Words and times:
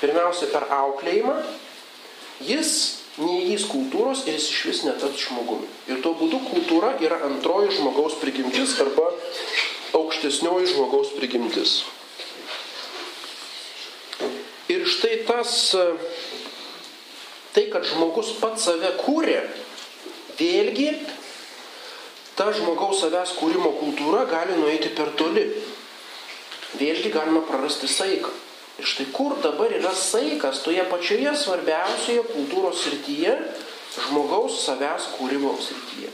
pirmiausia 0.00 0.48
per 0.52 0.68
auklėjimą, 0.72 1.36
jis 2.46 2.72
neįgys 3.18 3.66
kultūros 3.70 4.24
ir 4.26 4.36
jis 4.36 4.48
iš 4.52 4.58
vis 4.68 4.82
netaps 4.86 5.26
žmogumi. 5.26 5.66
Ir 5.90 6.02
tuo 6.04 6.14
būdu 6.18 6.40
kultūra 6.46 6.94
yra 7.02 7.20
antroji 7.26 7.74
žmogaus 7.78 8.18
prigimtis 8.22 8.76
arba 8.82 9.10
aukštesnioji 9.98 10.74
žmogaus 10.74 11.14
prigimtis. 11.18 11.80
Ir 14.68 14.84
štai 14.86 15.22
tas, 15.26 15.52
tai 17.56 17.64
kad 17.72 17.86
žmogus 17.88 18.34
pats 18.38 18.68
save 18.68 18.92
kūrė, 19.00 19.40
vėlgi 20.38 20.90
ta 22.38 22.52
žmogaus 22.54 23.00
savęs 23.02 23.32
kūrimo 23.40 23.72
kultūra 23.80 24.26
gali 24.30 24.58
nueiti 24.60 24.92
per 24.94 25.10
toli. 25.18 25.48
Vėlgi 26.78 27.10
galima 27.10 27.40
prarasti 27.48 27.88
saiką. 27.88 28.30
Ir 28.78 28.86
štai 28.86 29.08
kur 29.10 29.34
dabar 29.42 29.72
yra 29.74 29.90
saikas 29.90 30.62
toje 30.62 30.84
pačioje 30.86 31.32
svarbiausioje 31.34 32.22
kultūros 32.30 32.84
srityje, 32.84 33.34
žmogaus 34.06 34.60
savęs 34.62 35.08
kūrimo 35.16 35.56
srityje. 35.58 36.12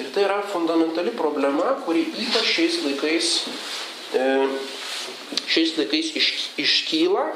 Ir 0.00 0.08
tai 0.14 0.24
yra 0.24 0.40
fundamentali 0.50 1.12
problema, 1.14 1.76
kuri 1.84 2.02
ypač 2.24 2.48
šiais 2.56 2.80
laikais, 2.86 3.30
e, 4.16 4.26
šiais 5.46 5.76
laikais 5.78 6.10
iš, 6.18 6.28
iškyla 6.58 7.26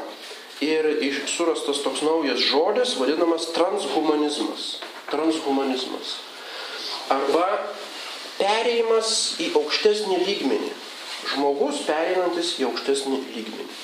ir 0.64 0.88
iš, 1.04 1.22
surastas 1.30 1.84
toks 1.84 2.02
naujas 2.02 2.40
žodis, 2.42 2.96
vadinamas 2.98 3.50
transhumanizmas. 3.54 4.78
Transhumanizmas. 5.12 6.16
Arba 7.12 7.46
perėjimas 8.40 9.10
į 9.44 9.52
aukštesnį 9.60 10.22
lygmenį. 10.24 10.72
Žmogus 11.34 11.84
pereinantis 11.86 12.56
į 12.58 12.70
aukštesnį 12.72 13.20
lygmenį. 13.36 13.83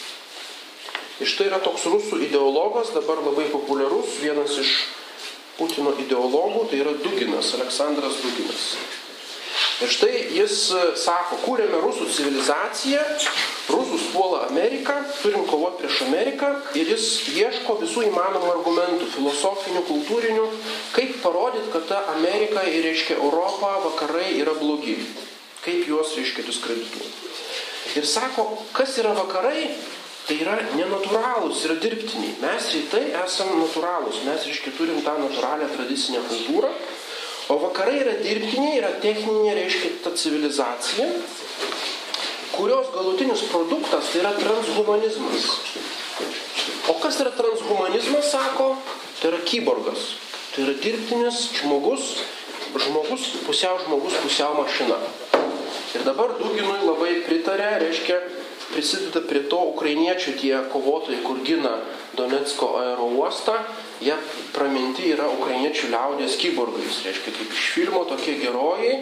Ir 1.21 1.29
štai 1.29 1.51
yra 1.51 1.61
toks 1.61 1.85
rusų 1.93 2.23
ideologas, 2.25 2.95
dabar 2.97 3.21
labai 3.21 3.51
populiarus, 3.53 4.17
vienas 4.25 4.57
iš 4.61 4.73
Putino 5.59 5.93
ideologų, 6.01 6.71
tai 6.71 6.81
yra 6.81 6.95
Duginas, 7.03 7.53
Aleksandras 7.59 8.23
Duginas. 8.23 8.71
Ir 9.81 9.89
štai 9.93 10.15
jis 10.33 10.55
e, 10.77 10.81
sako, 11.01 11.39
kūrėme 11.45 11.79
rusų 11.81 12.07
civilizaciją, 12.13 13.01
rusus 13.73 14.07
puola 14.15 14.43
Ameriką, 14.49 14.97
turim 15.23 15.45
kovoti 15.49 15.83
prieš 15.83 16.03
Ameriką 16.07 16.51
ir 16.77 16.91
jis 16.95 17.07
ieško 17.33 17.79
visų 17.81 18.07
įmanomų 18.09 18.51
argumentų, 18.55 19.09
filosofinių, 19.15 19.85
kultūrinių, 19.89 20.49
kaip 20.97 21.17
parodyti, 21.25 21.69
kad 21.73 21.89
ta 21.93 22.03
Amerika 22.17 22.65
ir, 22.69 22.85
reiškia, 22.89 23.17
Europa, 23.21 23.77
vakarai 23.87 24.35
yra 24.41 24.57
blogi. 24.61 24.99
Kaip 25.65 25.89
juos, 25.89 26.13
reiškia, 26.17 26.45
diskredituoti. 26.49 27.33
Ir 28.01 28.07
sako, 28.09 28.47
kas 28.77 28.97
yra 29.01 29.13
vakarai, 29.17 29.67
tai 30.31 30.39
yra 30.45 30.55
nenatūralūs, 30.79 31.65
yra 31.67 31.75
dirbtiniai. 31.83 32.37
Mes 32.39 32.67
rytai 32.77 33.09
esame 33.19 33.57
natūralūs, 33.59 34.21
mes 34.29 34.45
reiškia 34.47 34.73
turim 34.77 35.01
tą 35.03 35.17
natūralią 35.19 35.67
tradicinę 35.75 36.21
kultūrą, 36.29 36.71
o 37.51 37.57
vakarai 37.65 37.97
yra 38.05 38.15
dirbtiniai, 38.23 38.77
yra 38.79 38.93
techninė, 39.03 39.57
reiškia 39.59 39.91
ta 40.05 40.15
civilizacija, 40.15 41.09
kurios 42.55 42.93
galutinis 42.95 43.43
produktas 43.51 44.13
tai 44.13 44.23
yra 44.23 44.31
transhumanizmas. 44.39 45.49
O 46.93 46.95
kas 47.03 47.19
yra 47.25 47.35
transhumanizmas, 47.35 48.31
sako, 48.31 48.77
tai 49.19 49.33
yra 49.33 49.43
kyborgas. 49.51 50.13
Tai 50.55 50.69
yra 50.69 50.77
dirbtinis 50.79 51.49
žmogus, 51.59 52.13
žmogus, 52.87 53.33
pusiau 53.49 53.83
žmogus, 53.83 54.15
pusiau 54.23 54.55
mašina. 54.63 55.03
Ir 55.99 56.07
dabar 56.07 56.37
Duginui 56.39 56.85
labai 56.87 57.17
pritarė, 57.27 57.81
reiškia, 57.83 58.21
prisideda 58.71 59.23
prie 59.27 59.43
to 59.51 59.59
ukrainiečių 59.75 60.35
tie 60.41 60.55
kovotojai, 60.73 61.23
kur 61.27 61.41
gina 61.47 61.77
Donetsko 62.19 62.73
aerouostą, 62.81 63.55
jie 64.03 64.17
praminti 64.55 65.11
yra 65.15 65.29
ukrainiečių 65.31 65.91
liaudės 65.93 66.37
kyborgais. 66.41 67.03
Reiškia, 67.07 67.35
kaip 67.37 67.55
iš 67.55 67.67
filmo 67.75 68.05
tokie 68.09 68.37
herojai, 68.43 69.01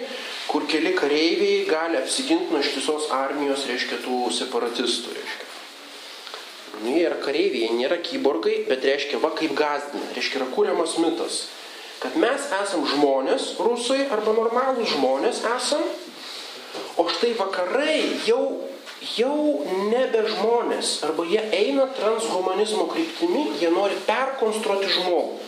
kur 0.48 0.66
keli 0.68 0.94
kareiviai 0.96 1.66
gali 1.68 2.00
apsiginti 2.00 2.52
nuo 2.52 2.62
ištisos 2.64 3.10
armijos, 3.14 3.66
reiškia, 3.68 4.00
tų 4.04 4.24
separatistų. 4.38 5.14
Reiškia. 5.18 5.46
Nu, 6.78 6.94
jie 6.94 7.06
yra 7.08 7.18
kareiviai, 7.22 7.66
jie 7.66 7.76
nėra 7.78 7.98
kyborgai, 8.04 8.62
bet 8.68 8.84
reiškia, 8.86 9.20
va 9.22 9.32
kaip 9.36 9.54
gazdina. 9.58 10.12
Reiškia, 10.14 10.42
yra 10.42 10.50
kūriamas 10.54 10.94
mitas, 11.02 11.40
kad 11.98 12.14
mes 12.20 12.44
esam 12.60 12.84
žmonės, 12.86 13.56
rusai 13.64 14.04
arba 14.06 14.36
normalūs 14.36 14.94
žmonės 14.94 15.42
esam, 15.56 15.82
o 16.98 17.06
štai 17.10 17.32
vakarai 17.38 17.98
jau 18.28 18.42
jau 19.18 19.64
nebe 19.90 20.24
žmonės, 20.32 20.98
arba 21.06 21.26
jie 21.28 21.42
eina 21.54 21.86
transhumanizmo 21.98 22.88
kryptimi, 22.90 23.44
jie 23.60 23.70
nori 23.74 23.98
perkonstruoti 24.08 24.90
žmogų. 24.96 25.38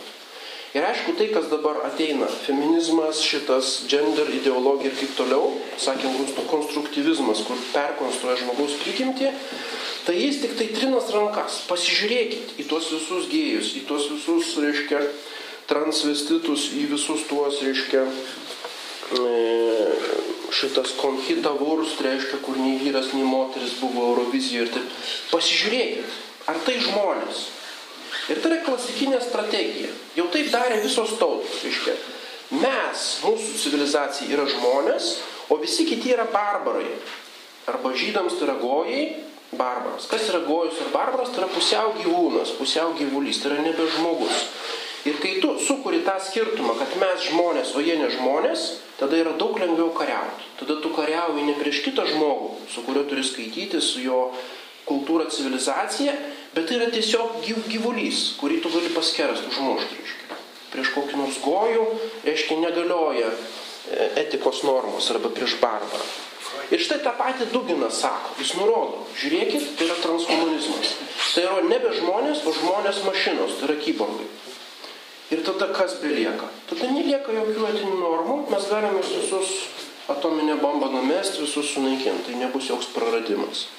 Ir 0.71 0.85
aišku, 0.87 1.17
tai, 1.19 1.27
kas 1.33 1.49
dabar 1.51 1.81
ateina, 1.83 2.29
feminizmas, 2.45 3.19
šitas 3.27 3.89
gender 3.91 4.29
ideologija 4.31 4.87
ir 4.87 4.95
kaip 5.01 5.17
toliau, 5.17 5.49
sakėm, 5.75 6.13
konstruktyvizmas, 6.47 7.41
kur 7.43 7.59
perkonstruoja 7.73 8.39
žmogaus 8.39 8.77
prigimtį, 8.79 9.33
tai 10.05 10.15
jis 10.15 10.39
tik 10.45 10.55
tai 10.55 10.69
trinas 10.71 11.11
rankas. 11.11 11.59
Pasižiūrėkit 11.67 12.55
į 12.63 12.69
tuos 12.71 12.87
visus 12.93 13.27
gėjus, 13.33 13.73
į 13.81 13.83
tuos 13.89 14.07
visus, 14.13 14.53
reiškia, 14.63 15.03
transvestitus, 15.67 16.69
į 16.79 16.85
visus 16.93 17.27
tuos, 17.27 17.59
reiškia, 17.67 18.05
e, 19.19 19.35
šitas 20.51 20.93
konhita 20.99 21.53
wurst 21.59 22.01
reiškia, 22.03 22.41
kur 22.45 22.59
nei 22.59 22.77
vyras, 22.81 23.11
nei 23.15 23.25
moteris 23.27 23.77
buvo 23.79 24.11
Eurovizijoje 24.11 24.67
ir 24.67 24.73
taip. 24.75 24.93
Pasižiūrėkit, 25.31 26.19
ar 26.51 26.59
tai 26.65 26.77
žmonės. 26.83 27.41
Ir 28.31 28.41
tai 28.43 28.51
yra 28.51 28.61
klasikinė 28.65 29.21
strategija. 29.23 29.91
Jau 30.17 30.27
taip 30.33 30.51
darė 30.53 30.81
visos 30.83 31.15
tautos. 31.19 31.61
Reiškia, 31.65 31.95
mes, 32.59 33.07
mūsų 33.25 33.57
civilizacija 33.63 34.31
yra 34.35 34.47
žmonės, 34.51 35.15
o 35.51 35.57
visi 35.61 35.87
kiti 35.87 36.13
yra 36.15 36.27
barbarai. 36.31 36.89
Arba 37.71 37.93
žydams 37.95 38.37
tai 38.37 38.49
yra 38.49 38.57
gojai, 38.61 39.03
barbaras. 39.55 40.07
Kas 40.11 40.27
yra 40.31 40.43
gojus 40.45 40.79
ir 40.79 40.91
barbaras, 40.93 41.31
tai 41.31 41.43
yra 41.43 41.51
pusiau 41.51 41.95
gyvūnas, 41.97 42.55
pusiau 42.59 42.95
gyvulys, 42.99 43.41
tai 43.41 43.53
yra 43.53 43.65
nebe 43.65 43.87
žmogus. 43.95 44.45
Ir 45.05 45.17
kai 45.17 45.39
tu 45.41 45.55
sukuri 45.57 46.03
tą 46.05 46.19
skirtumą, 46.21 46.75
kad 46.77 46.93
mes 47.01 47.23
žmonės, 47.31 47.73
o 47.73 47.81
jie 47.81 47.95
ne 47.97 48.09
žmonės, 48.13 48.65
tada 48.99 49.17
yra 49.17 49.31
daug 49.39 49.57
lengviau 49.57 49.89
kariauti. 49.97 50.45
Tada 50.59 50.77
tu 50.83 50.91
kariauji 50.93 51.47
ne 51.47 51.55
prieš 51.57 51.81
kitą 51.87 52.05
žmogų, 52.11 52.51
su 52.69 52.83
kuriuo 52.85 53.07
turi 53.09 53.25
skaityti, 53.25 53.81
su 53.81 54.03
jo 54.03 54.27
kultūra, 54.85 55.25
civilizacija, 55.33 56.13
bet 56.53 56.69
tai 56.69 56.77
yra 56.77 56.91
tiesiog 56.93 57.39
gyv, 57.47 57.63
gyvulys, 57.71 58.35
kurį 58.37 58.59
tu 58.61 58.69
gali 58.73 58.91
paskerast, 58.93 59.47
užmušti. 59.49 59.97
Reiškia. 60.01 60.37
Prieš 60.71 60.93
kokį 60.93 61.17
nors 61.17 61.39
gojų, 61.41 61.87
reiškia, 62.27 62.59
negalioja 62.61 63.31
e, 63.31 64.11
etikos 64.21 64.61
normos 64.67 65.09
arba 65.13 65.33
prieš 65.33 65.57
barbarą. 65.63 66.05
Ir 66.71 66.79
štai 66.79 67.01
tą 67.03 67.15
patį 67.17 67.49
Duginas 67.51 67.97
sako, 68.03 68.35
jis 68.39 68.53
nurodo, 68.59 69.01
žiūrėkit, 69.19 69.73
tai 69.79 69.89
yra 69.89 69.97
transhumanizmas. 70.03 70.93
Tai 71.33 71.43
yra 71.47 71.65
nebe 71.65 71.91
žmonės, 71.97 72.45
o 72.45 72.53
žmonės 72.55 73.01
mašinos, 73.07 73.57
tai 73.57 73.71
yra 73.71 73.79
kyborgai. 73.81 74.29
Ir 75.31 75.45
tada 75.47 75.69
kas 75.71 75.95
belieka? 76.03 76.49
Tada 76.67 76.89
nelieka 76.91 77.31
jokių 77.31 77.67
etinių 77.69 77.99
normų, 78.01 78.33
mes 78.51 78.65
galime 78.67 78.99
visus 78.99 79.53
atominę 80.11 80.57
bombą 80.59 80.89
numesti, 80.91 81.45
visus 81.45 81.69
sunaikinti, 81.71 82.25
tai 82.27 82.39
nebus 82.41 82.67
joks 82.67 82.89
praradimas. 82.91 83.69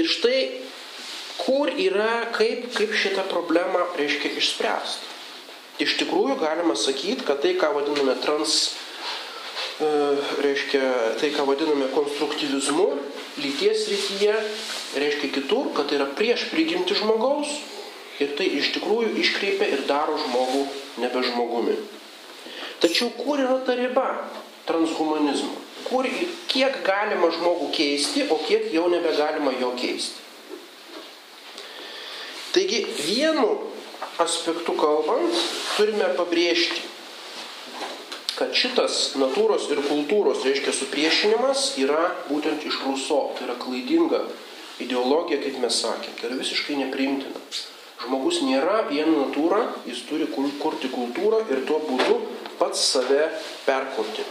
Ir 0.00 0.08
štai, 0.08 0.40
kur 1.42 1.70
yra, 1.76 2.30
kaip, 2.32 2.70
kaip 2.76 2.96
šitą 2.96 3.26
problemą 3.28 3.84
reiškia 4.00 4.32
išspręsti. 4.40 5.12
Iš 5.84 5.98
tikrųjų 6.00 6.38
galima 6.40 6.72
sakyti, 6.76 7.24
kad 7.28 7.42
tai, 7.44 7.52
ką 7.60 7.68
vadiname 7.76 8.16
trans, 8.24 8.56
e, 9.76 9.88
reiškia, 10.40 10.82
tai, 11.20 11.34
ką 11.36 11.44
vadiname 11.48 11.92
konstruktyvizmu, 11.92 12.88
lyties 13.44 13.88
rytyje, 13.92 14.36
reiškia 14.96 15.34
kitur, 15.36 15.68
kad 15.76 15.90
tai 15.90 16.00
yra 16.00 16.08
prieš 16.16 16.48
prigimti 16.52 16.96
žmogaus, 16.96 17.52
ir 18.22 18.32
tai 18.38 18.48
iš 18.58 18.72
tikrųjų 18.76 19.14
iškreipia 19.22 19.68
ir 19.74 19.84
daro 19.88 20.16
žmogų 20.20 20.64
nebe 21.02 21.22
žmogumi. 21.26 21.76
Tačiau 22.80 23.10
kur 23.16 23.40
yra 23.40 23.58
ta 23.66 23.76
riba 23.76 24.06
transhumanizmo? 24.68 25.54
Kur, 25.86 26.08
kiek 26.50 26.80
galima 26.86 27.30
žmogų 27.34 27.70
keisti, 27.74 28.26
o 28.32 28.38
kiek 28.42 28.72
jau 28.74 28.88
nebegalima 28.90 29.52
jo 29.60 29.70
keisti? 29.78 30.24
Taigi 32.56 32.82
vienu 33.04 33.46
aspektu 34.22 34.72
kalbant, 34.80 35.36
turime 35.76 36.08
pabrėžti, 36.16 36.82
kad 38.36 38.52
šitas 38.56 39.14
natūros 39.20 39.68
ir 39.72 39.80
kultūros, 39.84 40.42
reiškia, 40.44 40.74
supriešinimas 40.76 41.68
yra 41.80 42.10
būtent 42.28 42.64
iš 42.68 42.80
Ruso, 42.84 43.20
tai 43.36 43.46
yra 43.48 43.56
klaidinga 43.60 44.24
ideologija, 44.82 45.40
kaip 45.44 45.60
mes 45.62 45.80
sakėm, 45.84 46.16
tai 46.18 46.30
yra 46.30 46.40
visiškai 46.40 46.80
nepriimtina. 46.82 47.44
Žmogus 47.96 48.42
nėra 48.44 48.82
vien 48.90 49.08
natūra, 49.14 49.62
jis 49.88 50.02
turi 50.08 50.28
kurti 50.28 50.90
kultūrą 50.92 51.40
ir 51.48 51.64
tuo 51.68 51.80
būdu 51.86 52.18
pats 52.60 52.82
save 52.92 53.30
perkurti. 53.64 54.24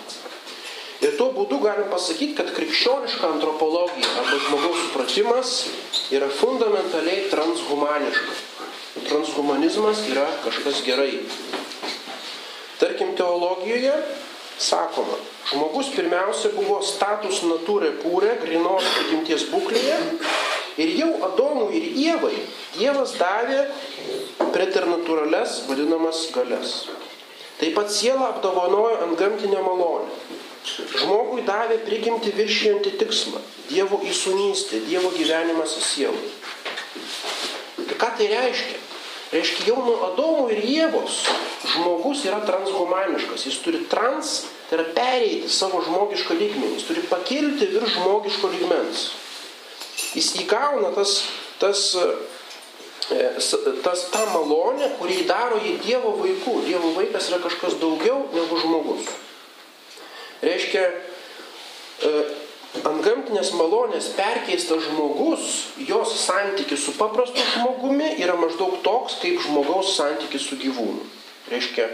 Ir 1.04 1.16
tuo 1.20 1.32
būdu 1.36 1.58
galim 1.64 1.90
pasakyti, 1.92 2.36
kad 2.38 2.54
krikščioniška 2.56 3.28
antropologija 3.36 4.12
arba 4.22 4.38
žmogaus 4.46 4.84
supratimas 4.86 5.56
yra 6.16 6.30
fundamentaliai 6.40 7.26
transhumaniška. 7.34 8.38
Transhumanizmas 9.10 10.06
yra 10.14 10.24
kažkas 10.46 10.80
gerai. 10.86 11.20
Tarkim, 12.80 13.12
teologijoje 13.18 13.98
sakoma, 14.58 15.18
žmogus 15.52 15.92
pirmiausia 15.96 16.54
buvo 16.56 16.80
status 16.86 17.42
natūrė 17.44 17.92
pūrė, 18.00 18.38
grinos 18.46 18.88
prigimties 18.96 19.50
būklėje 19.52 20.00
ir 20.78 20.94
jau 21.00 21.12
Adomui 21.30 21.80
ir 21.80 21.86
Ievai 22.06 22.36
Dievas 22.76 23.16
davė 23.20 23.62
preternatūrales 24.52 25.62
vadinamas 25.70 26.26
galias. 26.36 26.74
Taip 27.56 27.76
pat 27.78 27.92
siela 27.92 28.34
apdovanojo 28.34 28.98
ant 29.06 29.16
gamtinę 29.20 29.62
malonę. 29.64 30.12
Žmogui 31.00 31.46
davė 31.48 31.78
prigimti 31.86 32.34
viršijantį 32.36 32.96
tikslą- 33.00 33.40
Dievo 33.72 34.02
įsunystė, 34.04 34.82
Dievo 34.90 35.12
gyvenimas 35.16 35.78
į 35.80 35.84
sielą. 35.92 36.24
Ir 37.86 37.96
ką 38.02 38.10
tai 38.18 38.28
reiškia? 38.34 38.82
Reiškia, 39.32 39.68
jau 39.68 39.78
nuo 39.86 39.96
Adomo 40.10 40.50
ir 40.50 40.60
Jėvos 40.62 41.24
žmogus 41.66 42.26
yra 42.26 42.42
transhumaniškas. 42.46 43.46
Jis 43.48 43.62
turi 43.64 43.86
trans, 43.90 44.46
tai 44.70 44.80
yra 44.80 44.86
pereiti 44.98 45.50
savo 45.50 45.82
žmogišką 45.86 46.36
lygmenį. 46.40 46.76
Jis 46.76 46.88
turi 46.90 47.02
pakilti 47.10 47.72
virš 47.72 47.96
žmogiško 47.98 48.52
lygmens. 48.54 49.12
Jis 50.16 50.32
įgauna 50.46 50.94
tas, 50.96 51.18
tas, 51.60 51.82
e, 53.12 53.20
tas 53.84 54.06
tą 54.14 54.24
malonę, 54.32 54.94
kurį 55.00 55.26
daro 55.28 55.60
į 55.60 55.76
Dievo 55.84 56.16
vaikų. 56.22 56.62
Dievo 56.70 56.94
vaikas 56.96 57.28
yra 57.34 57.42
kažkas 57.44 57.76
daugiau 57.82 58.24
negu 58.34 58.60
žmogus. 58.62 59.12
Reiškia, 60.46 60.86
e, 62.08 62.14
ant 62.84 63.04
gamtinės 63.04 63.52
malonės 63.56 64.10
perkeistas 64.16 64.88
žmogus, 64.88 65.52
jos 65.88 66.16
santykis 66.24 66.88
su 66.88 66.96
paprastu 67.00 67.44
žmogumi 67.54 68.16
yra 68.24 68.36
maždaug 68.40 68.80
toks, 68.88 69.20
kaip 69.22 69.40
žmogaus 69.44 69.96
santykis 69.98 70.48
su 70.48 70.60
gyvūnu. 70.60 71.04
Reiškia, 71.52 71.90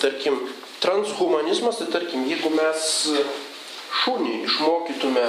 tarkim, 0.00 0.38
transhumanizmas, 0.80 1.80
tai 1.82 1.90
tarkim, 1.92 2.24
jeigu 2.30 2.54
mes 2.54 2.86
šunį 4.00 4.36
išmokytume 4.46 5.26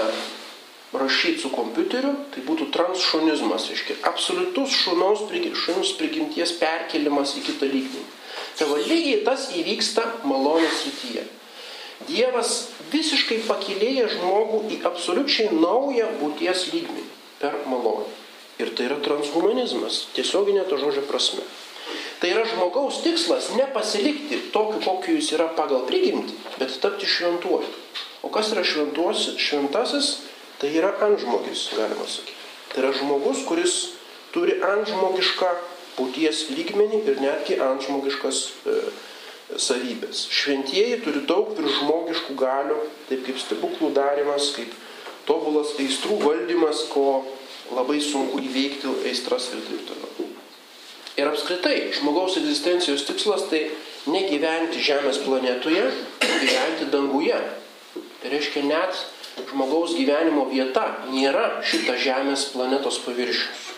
rašyti 0.93 1.39
su 1.43 1.51
kompiuteriu, 1.53 2.13
tai 2.33 2.43
būtų 2.43 2.67
transšunizmas, 2.75 3.69
reiškia, 3.71 4.01
absoliutus 4.09 4.73
šunaus 4.75 5.23
šuns 5.63 5.93
prigimties 5.99 6.57
perkelimas 6.59 7.35
į 7.39 7.45
kitą 7.47 7.69
lygmenį. 7.71 8.09
Tai 8.59 8.67
va 8.67 8.79
lygiai 8.83 9.23
tas 9.23 9.49
įvyksta 9.55 10.03
malonės 10.27 10.83
srityje. 10.83 11.23
Dievas 12.09 12.51
visiškai 12.91 13.43
pakilėja 13.47 14.09
žmogų 14.17 14.63
į 14.73 14.81
absoliučiai 14.89 15.53
naują 15.53 16.09
būties 16.19 16.67
lygmenį 16.73 17.07
per 17.39 17.55
malonę. 17.69 18.09
Ir 18.61 18.73
tai 18.75 18.89
yra 18.89 18.99
transhumanizmas, 19.01 20.07
tiesioginė 20.15 20.65
to 20.69 20.77
žodžio 20.81 21.05
prasme. 21.07 21.45
Tai 22.21 22.29
yra 22.29 22.43
žmogaus 22.45 22.99
tikslas 23.01 23.49
nepasilikti 23.57 24.37
tokiu, 24.53 24.81
kokiu 24.83 25.15
jis 25.17 25.31
yra 25.37 25.47
pagal 25.57 25.87
prigimtį, 25.87 26.35
bet 26.59 26.75
tapti 26.83 27.09
šventuoju. 27.09 27.69
O 28.21 28.29
kas 28.29 28.51
yra 28.53 28.61
šventuos, 28.61 29.31
šventasis? 29.41 30.11
Tai 30.61 30.69
yra 30.77 30.91
antžmogis, 31.01 31.71
galima 31.73 32.05
sakyti. 32.05 32.37
Tai 32.71 32.83
yra 32.83 32.91
žmogus, 32.93 33.41
kuris 33.49 33.77
turi 34.31 34.59
antžmogišką 34.61 35.49
būties 35.97 36.45
lygmenį 36.53 37.01
ir 37.09 37.17
netgi 37.23 37.57
antžmogiškas 37.65 38.41
e, 38.69 38.75
savybės. 39.57 40.27
Šventieji 40.31 41.01
turi 41.03 41.23
daug 41.27 41.51
viršžmogiškų 41.57 42.37
galių, 42.39 42.77
taip 43.09 43.25
kaip 43.25 43.41
stebuklų 43.41 43.91
darimas, 43.97 44.51
kaip 44.55 44.71
tobulas 45.27 45.73
aistrų 45.81 46.19
valdymas, 46.21 46.85
ko 46.93 47.23
labai 47.73 47.99
sunku 48.03 48.39
įveikti 48.45 48.91
aistras 49.09 49.49
ir 49.55 49.63
taip 49.67 49.87
toliau. 49.89 50.29
Ir 51.19 51.27
apskritai, 51.27 51.89
žmogaus 51.97 52.37
egzistencijos 52.39 53.03
tikslas 53.09 53.43
tai 53.51 53.65
negyventi 54.09 54.79
Žemės 54.81 55.19
planetoje, 55.25 55.89
gyventi 56.21 56.87
danguje. 56.93 57.41
Tai 58.21 58.29
reiškia, 58.29 58.61
net 58.69 58.97
žmogaus 59.49 59.95
gyvenimo 59.97 60.45
vieta 60.51 60.83
nėra 61.09 61.63
šita 61.65 61.95
Žemės 61.97 62.51
planetos 62.53 62.99
paviršius. 63.01 63.69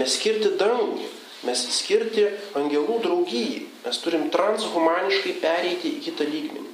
Mes 0.00 0.14
skirti 0.16 0.54
dangų, 0.56 1.10
mes 1.44 1.64
skirti 1.76 2.24
angelų 2.56 3.02
draugijai. 3.04 3.66
Mes 3.82 3.98
turim 4.00 4.30
transhumaniškai 4.32 5.34
pereiti 5.42 5.96
į 5.98 6.00
kitą 6.06 6.24
lygmenį. 6.30 6.70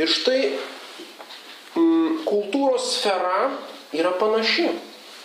Ir 0.00 0.08
štai 0.08 0.38
m, 0.48 1.82
mm, 1.82 2.16
kultūros 2.24 2.88
sfera 2.94 3.50
yra 3.92 4.14
panaši. 4.16 4.70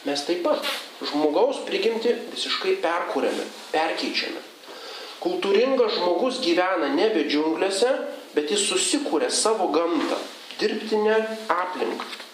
Mes 0.08 0.24
taip 0.28 0.44
pat 0.44 0.68
žmogaus 1.08 1.62
prigimti 1.68 2.12
visiškai 2.34 2.78
perkūrėme, 2.84 3.48
perkeičiame. 3.72 4.44
Kultūringas 5.24 5.96
žmogus 5.98 6.42
gyvena 6.44 6.92
nebe 6.94 7.24
džiunglėse, 7.28 7.90
bet 8.38 8.54
jis 8.54 8.68
susikūrė 8.70 9.32
savo 9.34 9.72
gamtą, 9.74 10.22
dirbtinę 10.62 11.18
aplinką. 11.50 12.26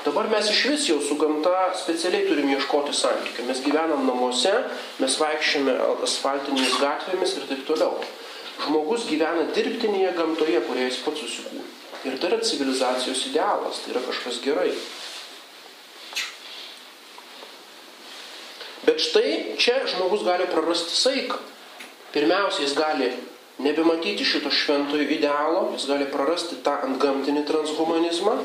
Dabar 0.00 0.30
mes 0.32 0.48
iš 0.48 0.60
vis 0.70 0.86
jau 0.88 0.96
su 1.04 1.18
gamta 1.20 1.74
specialiai 1.76 2.24
turim 2.24 2.48
ieškoti 2.54 2.94
santykių. 2.96 3.44
Mes 3.50 3.60
gyvenam 3.60 4.06
namuose, 4.08 4.54
mes 5.02 5.16
vaikščiame 5.20 5.74
asfaltinėmis 6.06 6.78
gatvėmis 6.80 7.34
ir 7.36 7.44
taip 7.50 7.66
toliau. 7.68 7.98
Žmogus 8.64 9.04
gyvena 9.10 9.44
dirbtinėje 9.52 10.14
gamtoje, 10.16 10.62
kurioje 10.64 10.88
jis 10.88 11.02
pats 11.04 11.20
susikūrė. 11.26 11.66
Ir 12.08 12.16
tai 12.16 12.30
yra 12.30 12.40
civilizacijos 12.48 13.26
idealas, 13.28 13.82
tai 13.84 13.92
yra 13.92 14.00
kažkas 14.06 14.40
gerai. 14.40 14.70
Bet 18.86 19.04
štai 19.04 19.58
čia 19.60 19.82
žmogus 19.92 20.24
gali 20.24 20.48
prarasti 20.48 20.96
saiką. 20.96 21.36
Pirmiausia, 22.14 22.64
jis 22.64 22.72
gali 22.78 23.10
nebematyti 23.64 24.24
šito 24.26 24.50
šventojo 24.52 25.06
idealo, 25.16 25.70
jis 25.76 25.86
gali 25.90 26.08
prarasti 26.12 26.60
tą 26.64 26.78
antgamtinį 26.88 27.46
transhumanizmą 27.48 28.38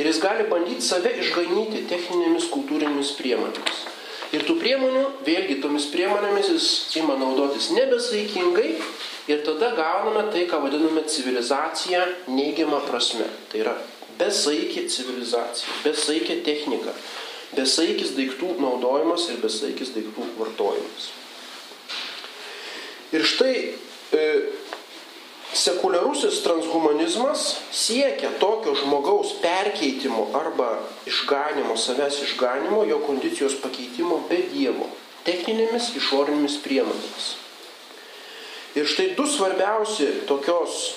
Ir 0.00 0.06
jis 0.08 0.20
gali 0.22 0.46
bandyti 0.48 0.80
save 0.80 1.10
išganyti 1.20 1.82
techninėmis 1.90 2.46
kultūrinėmis 2.48 3.10
priemonėmis. 3.18 3.80
Ir 4.32 4.46
tų 4.48 4.54
priemonių, 4.62 5.02
vėlgi 5.26 5.58
tomis 5.60 5.90
priemonėmis 5.92 6.48
jis 6.54 6.68
ima 7.02 7.18
naudotis 7.20 7.66
nebesaikingai 7.74 8.70
ir 9.28 9.42
tada 9.44 9.72
gauname 9.76 10.22
tai, 10.32 10.46
ką 10.48 10.62
vadiname 10.62 11.02
civilizacija 11.04 12.06
neigiamą 12.30 12.80
prasme. 12.86 13.26
Tai 13.52 13.60
yra 13.60 13.74
besaikė 14.20 14.86
civilizacija, 14.88 15.76
besaikė 15.84 16.38
technika, 16.48 16.94
besaikis 17.58 18.14
daiktų 18.16 18.54
naudojimas 18.62 19.28
ir 19.34 19.42
besaikis 19.44 19.92
daiktų 19.98 20.30
vartojimas. 20.38 21.10
Ir 23.12 23.26
štai 23.26 23.54
Sekuliarusis 25.50 26.42
transhumanizmas 26.44 27.56
siekia 27.74 28.30
tokio 28.38 28.74
žmogaus 28.78 29.32
perkeitimo 29.42 30.28
arba 30.34 30.78
išganimo, 31.10 31.74
savęs 31.76 32.20
išganimo, 32.22 32.84
jo 32.86 33.00
kondicijos 33.02 33.58
pakeitimo 33.62 34.22
be 34.30 34.44
Dievo, 34.52 34.86
techninėmis 35.26 35.90
išorinėmis 35.98 36.60
priemonėmis. 36.62 37.28
Ir 38.78 38.86
štai 38.86 39.08
du 39.18 39.26
svarbiausi 39.26 40.06
tokios 40.30 40.94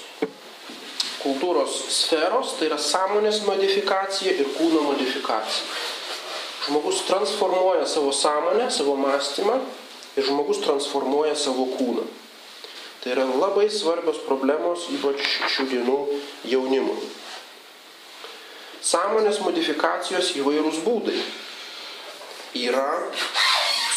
kultūros 1.24 1.74
sferos 1.96 2.58
tai 2.60 2.68
yra 2.70 2.78
sąmonės 2.78 3.42
modifikacija 3.48 4.36
ir 4.38 4.52
kūno 4.58 4.84
modifikacija. 4.86 5.66
Žmogus 6.68 7.02
transformuoja 7.08 7.88
savo 7.90 8.12
sąmonę, 8.14 8.70
savo 8.72 8.96
mąstymą 8.96 9.58
ir 10.18 10.28
žmogus 10.28 10.62
transformuoja 10.64 11.36
savo 11.36 11.66
kūną. 11.74 12.06
Tai 13.04 13.12
yra 13.12 13.26
labai 13.28 13.66
svarbios 13.68 14.22
problemos, 14.24 14.86
ypač 14.96 15.20
šių 15.52 15.66
dienų 15.68 15.96
jaunimui. 16.48 17.10
Sąmonės 18.80 19.42
modifikacijos 19.44 20.30
įvairūs 20.40 20.78
būdai. 20.86 21.18
Yra 22.64 22.88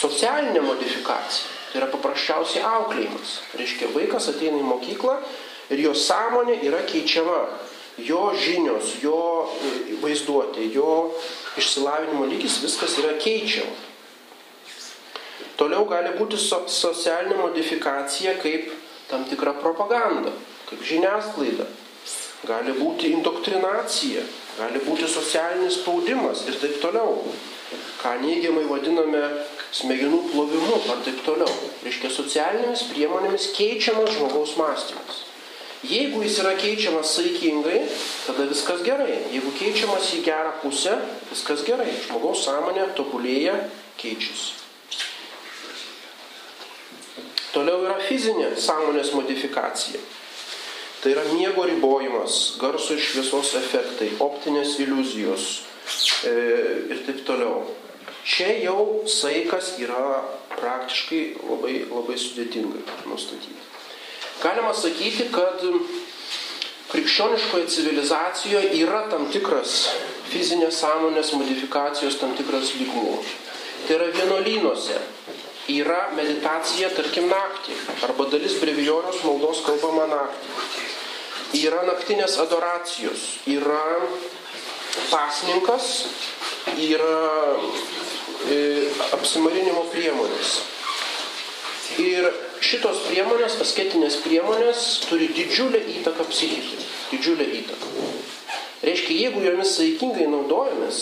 socialinė 0.00 0.64
modifikacija. 0.66 1.52
Tai 1.70 1.78
yra 1.84 1.88
paprasčiausiai 1.92 2.64
auklėjimas. 2.66 3.36
Reiškia, 3.60 3.92
vaikas 3.94 4.26
ateina 4.32 4.58
į 4.58 4.66
mokyklą 4.72 5.20
ir 5.70 5.82
jo 5.86 5.94
sąmonė 5.94 6.58
yra 6.66 6.82
keičiama. 6.90 7.44
Jo 8.02 8.32
žinios, 8.36 8.90
jo 9.00 9.20
vaizduotė, 10.02 10.66
jo 10.74 11.12
išsilavinimo 11.56 12.26
lygis, 12.28 12.58
viskas 12.60 12.98
yra 13.00 13.14
keičiama. 13.22 13.72
Toliau 15.56 15.86
gali 15.88 16.10
būti 16.18 16.36
so 16.36 16.64
socialinė 16.68 17.38
modifikacija 17.40 18.34
kaip 18.42 18.74
tam 19.10 19.24
tikra 19.28 19.54
propaganda, 19.60 20.32
kaip 20.70 20.82
žiniasklaida. 20.86 21.66
Gali 22.46 22.74
būti 22.76 23.10
indoktrinacija, 23.16 24.22
gali 24.58 24.82
būti 24.84 25.08
socialinis 25.10 25.80
spaudimas 25.80 26.44
ir 26.46 26.58
taip 26.60 26.80
toliau. 26.82 27.22
Ką 28.02 28.12
neigiamai 28.22 28.66
vadiname 28.68 29.22
smegenų 29.74 30.20
plovimu 30.30 30.82
ar 30.92 31.00
taip 31.06 31.22
toliau. 31.26 31.50
Reiškia 31.84 32.12
socialinėmis 32.12 32.84
priemonėmis 32.92 33.48
keičiamas 33.56 34.12
žmogaus 34.14 34.54
mąstymas. 34.60 35.24
Jeigu 35.86 36.22
jis 36.24 36.38
yra 36.42 36.54
keičiamas 36.58 37.14
saikingai, 37.14 37.80
tada 38.26 38.46
viskas 38.50 38.84
gerai. 38.86 39.18
Jeigu 39.32 39.52
keičiamas 39.58 40.12
į 40.18 40.22
gerą 40.26 40.54
pusę, 40.62 40.96
viskas 41.30 41.64
gerai. 41.66 41.90
Žmogaus 42.08 42.46
sąmonė 42.46 42.88
tobulėja, 42.98 43.58
keičiasi. 44.00 44.65
Toliau 47.54 47.84
yra 47.86 47.98
fizinė 48.02 48.52
sąmonės 48.60 49.12
modifikacija. 49.16 50.00
Tai 51.02 51.12
yra 51.12 51.22
miego 51.30 51.64
ribojimas, 51.68 52.56
garso 52.60 52.96
ir 52.96 53.02
šviesos 53.04 53.52
efektai, 53.60 54.10
optinės 54.24 54.78
iliuzijos 54.82 55.44
e, 56.26 56.32
ir 56.90 57.02
taip 57.06 57.20
toliau. 57.28 57.62
Čia 58.26 58.56
jau 58.64 59.04
saikas 59.06 59.76
yra 59.78 60.24
praktiškai 60.56 61.20
labai, 61.46 61.76
labai 61.92 62.16
sudėtingai 62.18 62.82
nustatyti. 63.06 63.54
Galima 64.42 64.72
sakyti, 64.74 65.28
kad 65.30 65.62
krikščioniškoje 66.90 67.68
civilizacijoje 67.76 68.72
yra 68.80 69.04
tam 69.12 69.28
tikras 69.32 69.76
fizinės 70.32 70.80
sąmonės 70.82 71.32
modifikacijos 71.38 72.18
tam 72.20 72.34
tikras 72.38 72.74
lygmuo. 72.80 73.20
Tai 73.86 74.00
yra 74.00 74.10
vienolynuose. 74.14 74.98
Yra 75.72 76.10
meditacija, 76.14 76.92
tarkim, 76.94 77.26
naktį. 77.32 77.74
Arba 78.06 78.28
dalis 78.30 78.58
brevijorios 78.62 79.22
maldos 79.26 79.64
kalbama 79.66 80.06
naktį. 80.12 80.52
Yra 81.64 81.82
naktinės 81.88 82.38
adoracijos. 82.42 83.26
Yra 83.50 83.82
pasninkas. 85.10 85.90
Yra 86.76 87.24
E, 88.46 88.56
apsimarinimo 89.16 89.86
priemonės. 89.90 90.50
Ir 91.98 92.28
šitos 92.62 93.00
priemonės, 93.08 93.56
asketinės 93.64 94.20
priemonės, 94.22 94.82
turi 95.08 95.26
didžiulę 95.34 95.80
įtaką 95.96 96.26
psichikai. 96.30 96.84
Didžiulę 97.10 97.46
įtaką. 97.60 97.90
Reiškia, 98.86 99.16
jeigu 99.24 99.42
jomis 99.42 99.72
saikingai 99.78 100.28
naudojamės, 100.30 101.00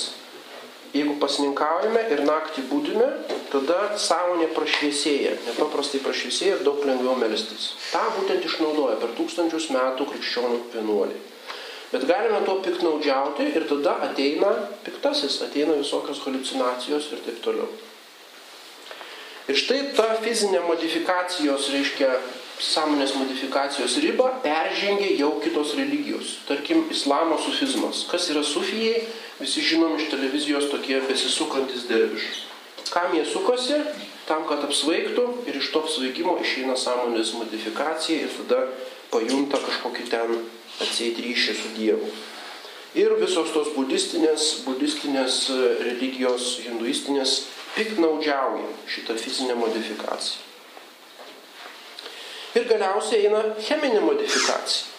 jeigu 0.94 1.16
pasninkaujame 1.18 2.04
ir 2.14 2.22
naktį 2.26 2.64
būdime, 2.70 3.06
tada 3.50 3.78
sąmonė 3.98 4.48
prašviesėja, 4.54 5.34
nepaprastai 5.48 6.00
prašviesėja 6.04 6.58
ir 6.58 6.66
daug 6.66 6.84
lengviau 6.86 7.16
melstis. 7.18 7.72
Ta 7.90 8.04
būtent 8.14 8.46
išnaudoja 8.46 9.00
per 9.02 9.14
tūkstančius 9.18 9.70
metų 9.74 10.06
krikščionių 10.12 10.60
vienuoliai. 10.76 11.22
Bet 11.94 12.06
galime 12.10 12.40
tuo 12.46 12.56
piknaudžiauti 12.62 13.50
ir 13.54 13.66
tada 13.70 13.98
ateina 14.08 14.50
piktasis, 14.86 15.40
ateina 15.46 15.76
visokios 15.78 16.22
halucinacijos 16.26 17.10
ir 17.14 17.20
taip 17.26 17.42
toliau. 17.44 17.68
Ir 19.50 19.58
štai 19.60 19.92
ta 19.94 20.08
fizinė 20.24 20.62
modifikacijos, 20.64 21.68
reiškia, 21.74 22.08
sąmonės 22.61 23.14
modifikacijos 23.18 23.96
ribą 24.02 24.28
peržengia 24.42 25.11
jau 25.18 25.40
kitos 25.42 25.75
religijos. 25.75 26.38
Tarkim, 26.49 26.84
islamo 26.90 27.38
sufizmas. 27.38 28.06
Kas 28.11 28.30
yra 28.30 28.44
sufijai, 28.46 29.04
visi 29.40 29.62
žinom 29.62 29.96
iš 29.99 30.11
televizijos 30.12 30.70
tokie 30.70 31.00
besisukantis 31.08 31.88
dervišai. 31.90 32.42
Kam 32.90 33.14
jie 33.16 33.25
sukasi? 33.26 33.80
Tam, 34.28 34.46
kad 34.49 34.62
apsvaigtų 34.64 35.25
ir 35.50 35.58
iš 35.61 35.73
to 35.73 35.82
apsvaigimo 35.84 36.38
išeina 36.40 36.76
sąmonės 36.80 37.34
modifikacija 37.37 38.25
ir 38.25 38.30
tada 38.38 38.62
pajunta 39.12 39.61
kažkokį 39.61 40.06
ten 40.08 40.38
atseit 40.80 41.18
ryšį 41.20 41.56
su 41.58 41.75
Dievu. 41.76 42.08
Ir 42.94 43.16
visos 43.18 43.50
tos 43.50 43.73
budistinės, 43.75 44.62
budistinės 44.64 45.42
religijos, 45.82 46.54
hinduistinės 46.64 47.37
piknaudžiauja 47.75 48.70
šitą 48.87 49.18
fizinę 49.18 49.58
modifikaciją. 49.58 50.43
Ir 52.54 52.68
galiausiai 52.70 53.26
eina 53.26 53.40
cheminė 53.58 54.00
modifikacija. 54.04 54.92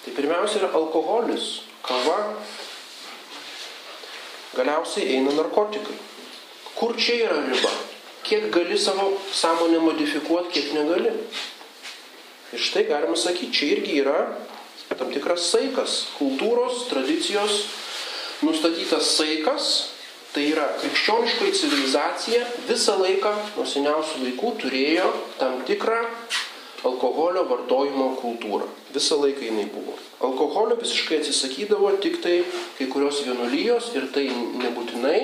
Tai 0.00 0.14
pirmiausia 0.16 0.62
yra 0.62 0.70
alkoholis, 0.74 1.46
kava, 1.86 2.18
galiausiai 4.56 5.16
eina 5.16 5.34
narkotikai. 5.36 5.96
Kur 6.74 6.96
čia 6.96 7.26
yra 7.28 7.38
riba? 7.44 7.72
Kiek 8.26 8.48
gali 8.52 8.78
savo 8.78 9.12
sąmonę 9.32 9.78
modifikuoti, 9.84 10.52
kiek 10.56 10.72
negali. 10.76 11.12
Ir 12.50 12.62
štai 12.62 12.88
galima 12.88 13.16
sakyti, 13.16 13.52
čia 13.54 13.76
irgi 13.76 14.00
yra 14.02 14.24
tam 14.98 15.12
tikras 15.14 15.46
saikas, 15.48 16.10
kultūros, 16.18 16.84
tradicijos 16.90 17.62
nustatytas 18.44 19.14
saikas, 19.16 19.68
tai 20.34 20.46
yra 20.52 20.66
krikščioniškoji 20.78 21.56
civilizacija 21.58 22.44
visą 22.68 22.96
laiką 23.00 23.32
nuo 23.56 23.66
seniausių 23.66 24.22
laikų 24.26 24.52
turėjo 24.62 25.08
tam 25.40 25.60
tikrą 25.66 26.04
alkoholio 26.86 27.44
vartojimo 27.50 28.06
kultūrą. 28.20 28.68
Visą 28.94 29.18
laiką 29.20 29.44
jinai 29.48 29.66
buvo. 29.72 29.96
Alkoholio 30.24 30.78
visiškai 30.80 31.20
atsisakydavo 31.20 31.92
tik 32.04 32.20
tai 32.24 32.40
kai 32.78 32.88
kurios 32.92 33.20
vienuolijos 33.26 33.90
ir 33.98 34.08
tai 34.14 34.26
nebūtinai, 34.30 35.20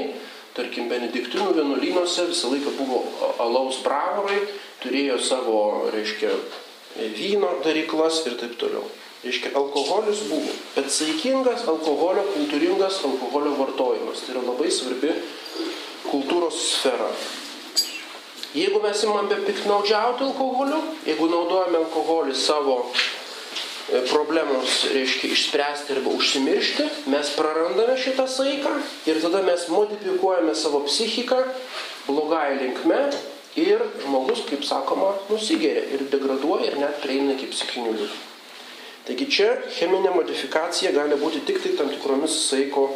tarkim, 0.56 0.90
benediktinų 0.92 1.54
vienuolynuose 1.56 2.28
visą 2.30 2.52
laiką 2.52 2.75
buvo 2.78 3.02
alaus 3.42 3.80
bravorai, 3.84 4.42
turėjo 4.82 5.18
savo, 5.22 5.58
reiškia, 5.94 6.32
vyno 7.16 7.58
daryklas 7.64 8.22
ir 8.26 8.38
taip 8.40 8.56
toliau. 8.60 8.84
Reiškia, 9.26 9.50
alkoholis 9.59 10.21
buvo, 10.30 10.52
bet 10.76 10.92
saikingas 10.95 11.64
alkoholio, 11.66 12.23
kultūringas 12.30 13.00
alkoholio 13.09 13.56
vartojimas. 13.59 14.23
Tai 14.23 14.37
yra 14.37 14.45
labai 14.47 14.71
svarbi 14.71 15.11
kultūros 16.06 16.61
sfera. 16.76 17.09
Jeigu 18.54 18.78
mes 18.85 19.02
imame 19.02 19.40
piknaudžiauti 19.49 20.28
alkoholiu, 20.28 20.78
jeigu 21.09 21.26
naudojame 21.33 21.80
alkoholį 21.83 22.37
savo 22.38 22.76
e, 22.87 24.04
problemams, 24.12 24.78
reiškia, 24.95 25.33
išspręsti 25.35 25.97
arba 25.97 26.14
užsimiršti, 26.14 26.87
mes 27.11 27.35
prarandame 27.35 27.99
šitą 28.00 28.28
saiką 28.30 28.78
ir 29.11 29.18
tada 29.26 29.42
mes 29.49 29.66
modifikuojame 29.75 30.54
savo 30.54 30.85
psichiką 30.87 31.42
blogai 32.06 32.61
linkme 32.62 33.09
Ir 33.56 33.80
žmogus, 34.02 34.42
kaip 34.45 34.64
sakoma, 34.68 35.14
nusigeria 35.33 35.87
ir 35.97 36.02
degraduoja 36.12 36.66
ir 36.68 36.75
net 36.76 36.99
prieina 37.00 37.33
iki 37.33 37.47
psichinių 37.54 37.95
lygų. 37.95 38.16
Taigi 39.06 39.28
čia 39.30 39.52
cheminė 39.70 40.10
modifikacija 40.16 40.90
gali 40.94 41.18
būti 41.20 41.44
tik 41.46 41.60
tai 41.62 41.76
tam 41.78 41.90
tikromis 41.92 42.34
saiko, 42.48 42.88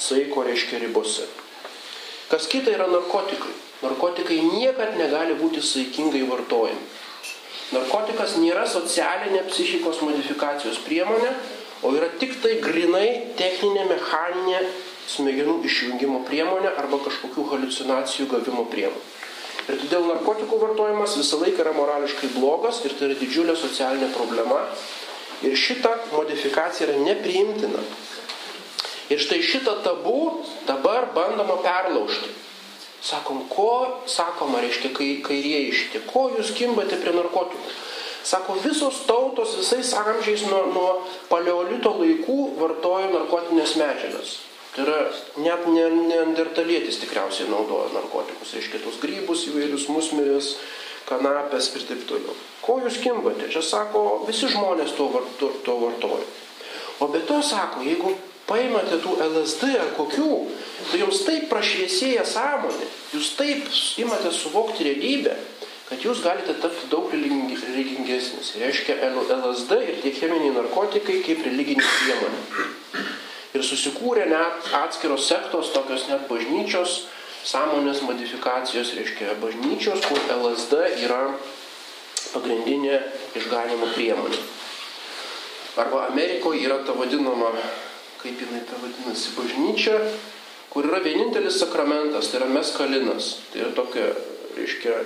saiko 0.00 0.44
reiškia 0.46 0.80
ribose. 0.80 1.26
Kas 2.30 2.48
kita 2.48 2.72
yra 2.72 2.86
narkotikai. 2.88 3.52
Narkotikai 3.82 4.38
niekad 4.42 4.96
negali 4.98 5.36
būti 5.38 5.60
saikingai 5.62 6.24
vartojami. 6.28 6.80
Narkotikas 7.76 8.38
nėra 8.40 8.64
socialinė 8.64 9.44
psichikos 9.50 10.00
modifikacijos 10.00 10.80
priemonė, 10.86 11.34
o 11.84 11.92
yra 11.94 12.08
tik 12.20 12.38
tai 12.42 12.56
grinai 12.64 13.36
techninė 13.38 13.84
mechaninė 13.92 14.62
smegenų 15.08 15.60
išjungimo 15.68 16.22
priemonė 16.28 16.72
arba 16.80 17.00
kažkokių 17.04 17.44
halucinacijų 17.52 18.28
gavimo 18.32 18.64
priemonė. 18.72 19.04
Ir 19.68 19.76
todėl 19.82 20.06
narkotikų 20.08 20.58
vartojimas 20.62 21.18
visą 21.20 21.42
laiką 21.42 21.60
yra 21.60 21.74
morališkai 21.76 22.32
blogas 22.38 22.80
ir 22.88 22.94
tai 22.96 23.10
yra 23.10 23.18
didžiulė 23.20 23.56
socialinė 23.56 24.08
problema. 24.14 24.62
Ir 25.46 25.54
šita 25.56 25.94
modifikacija 26.12 26.88
yra 26.88 26.98
nepriimtina. 27.02 27.82
Ir 29.08 29.20
štai 29.22 29.38
šitą 29.44 29.78
tabų 29.84 30.20
dabar 30.68 31.08
bandoma 31.14 31.60
perlaužti. 31.64 32.34
Sakom, 32.98 33.44
ko, 33.48 34.02
sakoma, 34.10 34.58
reiškia, 34.64 34.90
kai 34.96 35.08
kairieji 35.24 35.76
šitie, 35.76 36.00
ko 36.10 36.26
jūs 36.34 36.50
kimbate 36.58 36.98
prie 36.98 37.14
narkotikų? 37.14 37.70
Sako, 38.26 38.58
visos 38.60 39.04
tautos 39.06 39.54
visais 39.56 39.92
amžiais 39.96 40.42
nuo, 40.50 40.64
nuo 40.74 40.90
paleolito 41.30 41.94
laikų 41.94 42.38
vartojo 42.58 43.12
narkotinės 43.14 43.76
medžiagas. 43.78 44.34
Tai 44.74 44.84
yra 44.84 44.98
net 45.40 45.64
neandertalietis 45.70 46.98
tikriausiai 47.00 47.48
naudoja 47.48 47.88
narkotikus, 47.94 48.52
reiškia 48.58 48.82
tos 48.82 48.98
grybus 49.00 49.46
įvairius 49.48 49.86
musmirės, 49.94 50.52
kanapės 51.08 51.72
ir 51.74 51.86
taip 51.88 52.04
toliau. 52.08 52.36
Ko 52.64 52.78
jūs 52.84 53.00
kimbate? 53.02 53.48
Čia 53.52 53.62
sako, 53.64 54.24
visi 54.28 54.50
žmonės 54.52 54.94
to, 54.98 55.08
to, 55.40 55.52
to 55.64 55.76
vartoja. 55.80 56.26
O 57.00 57.08
be 57.12 57.22
to 57.26 57.38
sako, 57.44 57.84
jeigu 57.86 58.14
paimate 58.48 58.98
tų 59.02 59.18
LSD 59.22 59.74
ar 59.78 59.92
kokių, 59.96 60.32
tai 60.90 61.02
jums 61.02 61.22
taip 61.26 61.46
prašviesėja 61.52 62.24
sąmonė, 62.26 62.88
jūs 63.14 63.34
taip 63.38 63.68
imate 64.02 64.32
suvokti 64.34 64.88
realybę, 64.88 65.36
kad 65.88 66.04
jūs 66.04 66.22
galite 66.24 66.56
tapti 66.60 66.88
daug 66.92 67.12
religingesnis. 67.12 68.54
Reiškia 68.60 68.98
LSD 69.08 69.78
ir 69.84 70.00
tie 70.02 70.12
cheminiai 70.16 70.56
narkotikai 70.56 71.20
kaip 71.24 71.44
religinė 71.46 71.84
priemonė. 71.84 72.66
Ir 73.56 73.64
susikūrė 73.64 74.26
net 74.28 74.68
atskiros 74.76 75.28
sektos, 75.28 75.72
tokios 75.72 76.04
net 76.10 76.26
bažnyčios, 76.28 77.06
sąmonės 77.46 78.02
modifikacijos, 78.06 78.94
reiškia 78.98 79.36
bažnyčios, 79.42 80.02
kur 80.08 80.20
LSD 80.34 80.80
yra 81.06 81.22
pagrindinė 82.32 82.98
išganimo 83.38 83.92
priemonė. 83.94 84.40
Arba 85.78 86.08
Amerikoje 86.08 86.64
yra 86.66 86.80
ta 86.86 86.96
vadinama, 86.98 87.52
kaip 88.18 88.40
jinai 88.42 88.64
ta 88.66 88.80
vadinasi, 88.82 89.36
bažnyčia, 89.38 90.00
kur 90.72 90.88
yra 90.90 90.98
vienintelis 91.04 91.60
sakramentas, 91.62 92.32
tai 92.32 92.42
yra 92.42 92.50
meskalinas. 92.50 93.36
Tai 93.52 93.62
yra 93.62 93.72
tokia, 93.76 94.10
reiškia, 94.58 94.98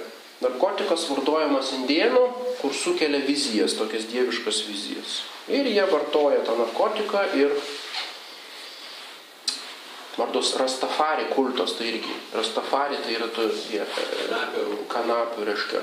Narkotikas 0.42 1.04
vartojamas 1.06 1.70
indienų, 1.76 2.22
kur 2.58 2.72
sukelia 2.74 3.20
vizijas, 3.22 3.76
tokias 3.78 4.08
dieviškas 4.10 4.62
vizijas. 4.66 5.20
Ir 5.52 5.68
jie 5.70 5.84
vartoja 5.86 6.40
tą 6.46 6.56
narkotiką 6.58 7.22
ir 7.38 7.52
vardos 10.16 10.54
Rastafari 10.60 11.30
kultos, 11.32 11.76
tai 11.78 11.88
irgi. 11.94 12.14
Rastafari 12.34 13.00
tai 13.04 13.16
yra 13.16 13.28
to, 13.32 13.48
jie, 13.70 13.84
kanapių, 14.92 15.46
reiškia. 15.48 15.82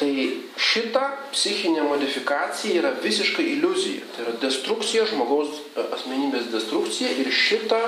Tai 0.00 0.10
šita 0.56 1.02
psichinė 1.34 1.84
modifikacija 1.84 2.80
yra 2.80 2.92
visiškai 3.02 3.44
iliuzija. 3.52 4.06
Tai 4.14 4.24
yra 4.24 4.32
destrukcija, 4.42 5.04
žmogaus 5.10 5.52
e, 5.52 5.84
asmenybės 5.94 6.48
destrukcija 6.50 7.12
ir 7.22 7.28
šita 7.30 7.80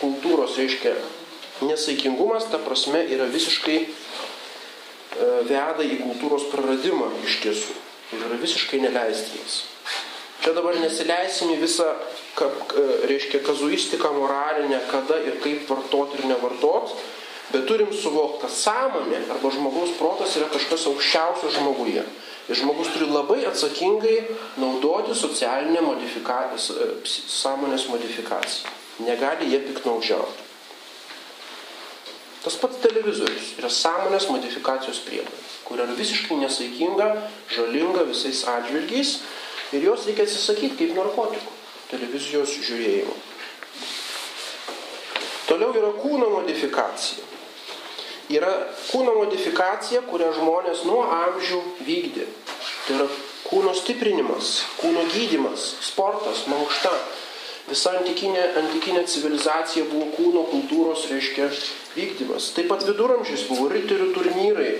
kultūros, 0.00 0.56
reiškia, 0.58 0.96
nesaikingumas, 1.68 2.48
ta 2.50 2.58
prasme, 2.64 3.04
yra 3.12 3.28
visiškai 3.30 3.76
e, 3.84 3.90
veda 5.50 5.84
į 5.84 6.00
kultūros 6.00 6.48
praradimą 6.54 7.12
iš 7.28 7.38
tiesų. 7.44 7.76
Ir 8.16 8.24
yra 8.26 8.40
visiškai 8.40 8.80
neleistinas. 8.82 9.60
Čia 10.40 10.54
dabar 10.56 10.78
nesileisim 10.80 11.52
į 11.54 11.60
visą, 11.60 11.86
kap, 12.38 12.72
e, 12.72 12.84
reiškia, 13.10 13.42
kazuistiką 13.44 14.12
moralinę, 14.16 14.80
kada 14.90 15.20
ir 15.26 15.40
kaip 15.44 15.68
vartot 15.68 16.14
ir 16.16 16.30
nevartot, 16.30 16.94
Bet 17.50 17.66
turim 17.66 17.90
suvokti, 17.90 18.44
kad 18.44 18.52
sąmonė 18.54 19.24
arba 19.34 19.50
žmogaus 19.50 19.96
protas 19.98 20.36
yra 20.38 20.46
kažkas 20.52 20.84
aukščiausio 20.86 21.50
žmoguje. 21.56 22.04
Ir 22.50 22.58
žmogus 22.58 22.92
turi 22.94 23.08
labai 23.10 23.40
atsakingai 23.48 24.20
naudoti 24.62 25.16
socialinę 25.18 25.82
modifikaciją, 25.82 26.76
e, 26.78 27.10
sąmonės 27.40 27.88
modifikaciją. 27.90 28.70
Negali 29.06 29.50
jie 29.50 29.60
piknaudžiauti. 29.66 30.46
Tas 32.44 32.54
pats 32.56 32.78
televizorius 32.80 33.50
yra 33.58 33.68
sąmonės 33.68 34.30
modifikacijos 34.30 35.02
priemonė, 35.08 35.42
kur 35.66 35.82
yra 35.82 35.98
visiškai 35.98 36.38
nesaikinga, 36.40 37.10
žalinga 37.50 38.06
visais 38.08 38.44
atžvilgiais 38.48 39.18
ir 39.76 39.88
jos 39.88 40.06
reikia 40.08 40.26
atsisakyti 40.28 40.76
kaip 40.78 40.94
narkotikų 40.98 41.58
televizijos 41.90 42.54
žiūrėjimo. 42.68 43.16
Toliau 45.50 45.74
yra 45.74 45.90
kūno 45.98 46.30
modifikacija 46.36 47.30
yra 48.30 48.50
kūno 48.90 49.16
modifikacija, 49.18 50.04
kurią 50.10 50.30
žmonės 50.38 50.84
nuo 50.86 51.02
amžių 51.02 51.60
vykdė. 51.86 52.26
Tai 52.86 52.98
yra 52.98 53.08
kūno 53.48 53.74
stiprinimas, 53.74 54.60
kūno 54.78 55.02
gydimas, 55.14 55.72
sportas, 55.84 56.46
mankšta. 56.50 56.92
Visa 57.70 57.92
antikinė, 57.98 58.42
antikinė 58.58 59.04
civilizacija 59.10 59.84
buvo 59.90 60.08
kūno 60.16 60.46
kultūros, 60.50 61.04
reiškia, 61.10 61.50
vykdymas. 61.94 62.50
Taip 62.56 62.70
pat 62.70 62.86
viduramžiais 62.86 63.46
buvo 63.50 63.68
riterių 63.70 64.10
turnyrai, 64.14 64.72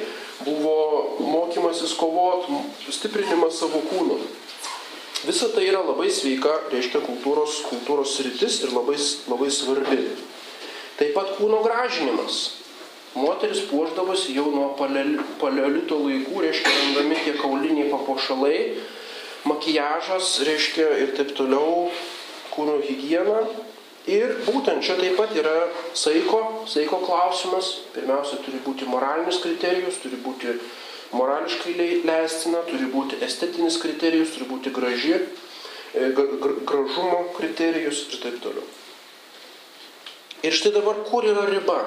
buvo 0.47 0.77
mokymasis 1.23 1.95
kovot, 1.99 2.49
stiprinimas 2.91 3.61
savo 3.63 3.83
kūno. 3.91 4.19
Visa 5.21 5.51
tai 5.53 5.67
yra 5.69 5.83
labai 5.85 6.09
sveika, 6.09 6.55
reiškia, 6.73 7.03
kultūros, 7.05 7.59
kultūros 7.69 8.15
sritis 8.17 8.63
ir 8.65 8.73
labai, 8.73 8.97
labai 9.29 9.51
svarbi. 9.53 9.99
Taip 10.97 11.13
pat 11.13 11.35
kūno 11.37 11.61
gražinimas. 11.65 12.39
Moteris 13.13 13.65
puoždavosi 13.69 14.37
jau 14.37 14.47
nuo 14.55 14.71
paleolito 14.79 15.99
laikų, 16.01 16.41
reiškia, 16.47 16.73
randami 16.73 17.19
tie 17.25 17.35
kauliniai 17.37 17.91
papuošalai, 17.91 18.61
makijažas, 19.51 20.39
reiškia, 20.47 20.89
ir 21.05 21.13
taip 21.19 21.35
toliau, 21.37 21.91
kūno 22.55 22.79
hygiena. 22.87 23.43
Ir 24.09 24.39
būtent 24.47 24.81
čia 24.81 24.97
taip 24.97 25.19
pat 25.21 25.35
yra 25.37 25.67
saiko, 25.93 26.65
saiko 26.71 27.03
klausimas. 27.05 27.75
Pirmiausia, 27.93 28.41
turi 28.47 28.63
būti 28.65 28.89
moralinis 28.89 29.43
kriterijus, 29.45 30.01
turi 30.01 30.17
būti 30.25 30.57
morališkai 31.13 32.03
leistina, 32.07 32.65
turi 32.69 32.91
būti 32.93 33.21
estetinis 33.27 33.79
kriterijus, 33.83 34.35
turi 34.35 34.51
būti 34.51 34.75
graži, 34.75 35.17
e, 35.95 36.11
gražumo 36.15 37.25
kriterijus 37.39 38.07
ir 38.11 38.23
taip 38.23 38.39
toliau. 38.45 38.67
Ir 40.43 40.55
štai 40.57 40.73
dabar 40.73 41.03
kur 41.11 41.27
yra 41.29 41.49
riba? 41.51 41.81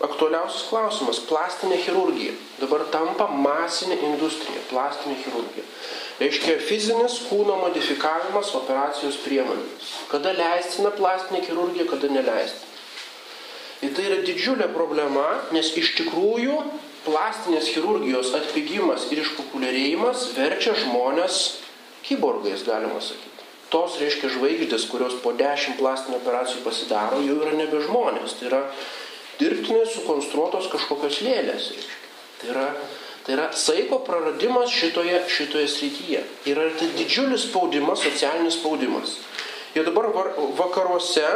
aktualiausias 0.00 0.68
klausimas- 0.68 1.20
plastinė 1.28 1.76
chirurgija. 1.84 2.32
Dabar 2.60 2.84
tampa 2.92 3.26
masinė 3.28 3.98
industrija- 4.08 4.60
plastinė 4.72 5.16
chirurgija. 5.24 5.64
Reiškia 6.20 6.58
fizinis 6.60 7.18
kūno 7.28 7.56
modifikavimas 7.64 8.54
operacijos 8.54 9.16
priemonėmis. 9.24 9.92
Kada 10.10 10.32
leistina 10.32 10.90
plastinė 10.90 11.40
chirurgija, 11.46 11.88
kada 11.90 12.08
neleistina. 12.08 12.69
Ir 13.80 13.94
tai 13.96 14.06
yra 14.10 14.20
didžiulė 14.26 14.68
problema, 14.74 15.26
nes 15.56 15.72
iš 15.80 15.94
tikrųjų 15.96 16.58
plastinės 17.06 17.70
chirurgijos 17.72 18.34
atpigimas 18.36 19.06
ir 19.08 19.22
išpopuliarėjimas 19.22 20.26
verčia 20.36 20.74
žmonės 20.82 21.40
kiborgais, 22.04 22.66
galima 22.66 23.00
sakyti. 23.00 23.46
Tos, 23.70 23.96
reiškia, 24.02 24.32
žvaigždės, 24.34 24.88
kurios 24.90 25.14
po 25.22 25.32
dešimt 25.38 25.78
plastinių 25.78 26.18
operacijų 26.18 26.64
pasidaro, 26.64 27.20
jau 27.22 27.36
yra 27.38 27.54
nebe 27.54 27.80
žmonės. 27.84 28.34
Tai 28.36 28.48
yra 28.50 28.60
dirbtinai 29.40 29.86
sukonstruotos 29.88 30.66
kažkokios 30.72 31.20
lėlės. 31.24 31.70
Tai 32.40 32.50
yra, 32.50 32.66
tai 33.24 33.36
yra 33.36 33.46
saiko 33.56 34.00
praradimas 34.04 34.74
šitoje, 34.74 35.22
šitoje 35.30 35.70
srityje. 35.70 36.24
Yra 36.50 36.66
tai 36.76 36.90
didžiulis 36.98 37.46
spaudimas, 37.46 38.02
socialinis 38.04 38.58
spaudimas. 38.58 39.20
Ir 39.74 39.84
dabar 39.86 40.08
vakaruose, 40.58 41.26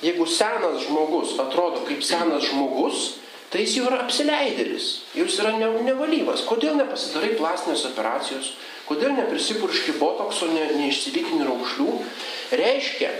jeigu 0.00 0.24
senas 0.26 0.86
žmogus 0.86 1.34
atrodo 1.42 1.82
kaip 1.84 2.00
senas 2.04 2.46
žmogus, 2.48 3.18
tai 3.52 3.66
jis 3.66 3.74
jau 3.76 3.88
yra 3.90 3.98
apsileidėlis, 4.06 4.86
jis 5.12 5.36
yra 5.42 5.52
ne, 5.60 5.68
nevalyvas. 5.84 6.46
Kodėl 6.48 6.78
nepasidarai 6.78 7.34
plastinės 7.36 7.84
operacijos, 7.90 8.54
kodėl 8.88 9.12
neprisipurški 9.18 9.98
botokso, 10.00 10.48
ne, 10.54 10.70
neišsilygini 10.78 11.44
raukšlių, 11.50 11.90
reiškia, 12.62 13.12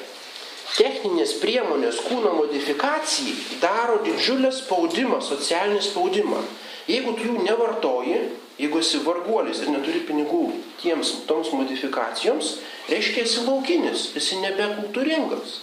techninės 0.72 1.36
priemonės 1.42 2.00
kūno 2.06 2.32
modifikacijai 2.38 3.60
daro 3.60 3.98
didžiulį 4.06 4.54
spaudimą, 4.56 5.20
socialinį 5.20 5.82
spaudimą. 5.84 6.40
Jeigu 6.88 7.12
tu 7.18 7.28
jų 7.28 7.44
nevartoji, 7.44 8.22
jeigu 8.58 8.80
esi 8.82 9.00
varguolis 9.06 9.62
ir 9.62 9.72
neturi 9.72 10.02
pinigų 10.08 10.44
tiems, 10.82 11.12
toms 11.28 11.52
modifikacijoms, 11.56 12.56
reiškia 12.90 13.26
esi 13.26 13.44
laukinis, 13.46 14.10
esi 14.18 14.40
nebekultūringas. 14.42 15.60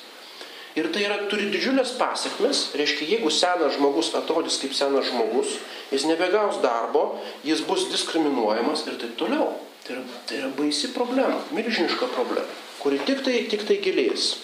Ir 0.78 0.88
tai 0.94 1.02
yra, 1.08 1.18
turi 1.32 1.50
didžiulės 1.50 1.96
pasiekmes, 2.00 2.70
reiškia, 2.78 3.08
jeigu 3.16 3.32
senas 3.34 3.74
žmogus 3.76 4.12
atrodys 4.16 4.60
kaip 4.62 4.76
senas 4.78 5.10
žmogus, 5.10 5.58
jis 5.90 6.06
nebegaus 6.08 6.60
darbo, 6.64 7.18
jis 7.44 7.64
bus 7.68 7.88
diskriminuojamas 7.92 8.86
ir 8.88 9.00
taip 9.02 9.18
toliau. 9.20 9.50
Tai 9.86 9.98
yra, 9.98 10.04
tai 10.30 10.38
yra 10.44 10.52
baisi 10.54 10.92
problema, 10.94 11.42
milžiniška 11.56 12.12
problema, 12.14 12.48
kuri 12.84 13.02
tik 13.08 13.26
tai, 13.26 13.42
tik 13.50 13.66
tai 13.68 13.80
gilės. 13.82 14.36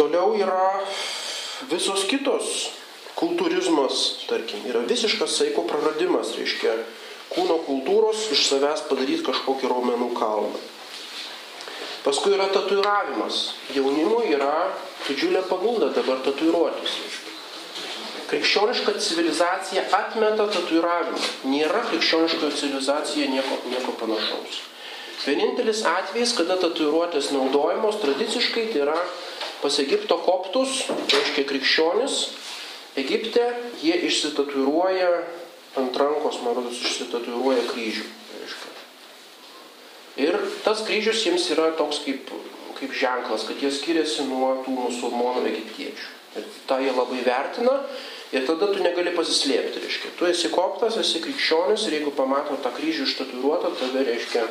Toliau 0.00 0.34
yra 0.40 0.80
visos 1.70 2.06
kitos. 2.10 2.79
Kultūrizmas, 3.20 4.24
tarkim, 4.30 4.64
yra 4.70 4.80
visiškas 4.88 5.34
saiko 5.36 5.66
praradimas, 5.68 6.32
reiškia 6.38 6.78
kūno 7.30 7.60
kultūros 7.66 8.30
iš 8.34 8.46
savęs 8.48 8.86
padaryti 8.88 9.26
kažkokį 9.26 9.68
raumenų 9.70 10.12
kalną. 10.16 10.60
Paskui 12.00 12.32
yra 12.32 12.46
tatuiravimas. 12.48 13.42
Jaunimui 13.76 14.32
yra 14.32 14.70
didžiulė 15.04 15.42
pagunda 15.50 15.90
dabar 15.92 16.22
tatuiruotis. 16.24 16.96
Krikščioniška 18.30 18.94
civilizacija 19.04 19.84
atmeta 19.98 20.46
tatuiravimą. 20.54 21.20
Nėra 21.50 21.82
krikščioniškoje 21.90 22.56
civilizacijoje 22.56 23.28
nieko, 23.34 23.58
nieko 23.68 23.94
panašaus. 24.00 24.62
Vienintelis 25.26 25.82
atvejis, 25.84 26.32
kada 26.38 26.56
tatuiruotės 26.62 27.28
naudojamos 27.34 27.98
tradiciškai, 28.00 28.70
tai 28.72 28.86
yra 28.86 28.96
pas 29.60 29.76
Egipto 29.82 30.16
koptus, 30.24 30.86
reiškia 31.12 31.44
krikščionis, 31.50 32.14
Egipte 33.00 33.44
jie 33.82 33.96
išsitatuiruoja 34.08 35.10
ant 35.80 35.96
rankos, 35.96 36.40
man 36.44 36.56
rodos, 36.58 36.78
išsitatuiruoja 36.82 37.66
kryžių. 37.70 38.06
Reiškia. 38.40 38.70
Ir 40.26 40.38
tas 40.64 40.82
kryžius 40.86 41.22
jiems 41.26 41.46
yra 41.54 41.70
toks 41.78 42.02
kaip, 42.06 42.32
kaip 42.78 42.96
ženklas, 42.96 43.46
kad 43.48 43.62
jie 43.62 43.70
skiriasi 43.74 44.26
nuo 44.28 44.56
tų 44.64 44.74
musulmonų 44.78 45.46
egiptiečių. 45.52 46.08
Ir 46.38 46.48
tą 46.68 46.78
jie 46.82 46.90
labai 46.94 47.22
vertina 47.26 47.76
ir 48.30 48.44
tada 48.46 48.68
tu 48.70 48.82
negali 48.82 49.14
pasislėpti, 49.14 49.82
reiškia. 49.82 50.12
Tu 50.18 50.28
esi 50.30 50.50
koptas, 50.52 50.98
esi 51.00 51.22
krikščionis 51.22 51.86
ir 51.88 51.98
jeigu 51.98 52.12
pamato 52.14 52.58
tą 52.62 52.70
kryžių 52.76 53.06
ištatuiruotą, 53.08 53.72
tave, 53.80 54.04
reiškia, 54.06 54.44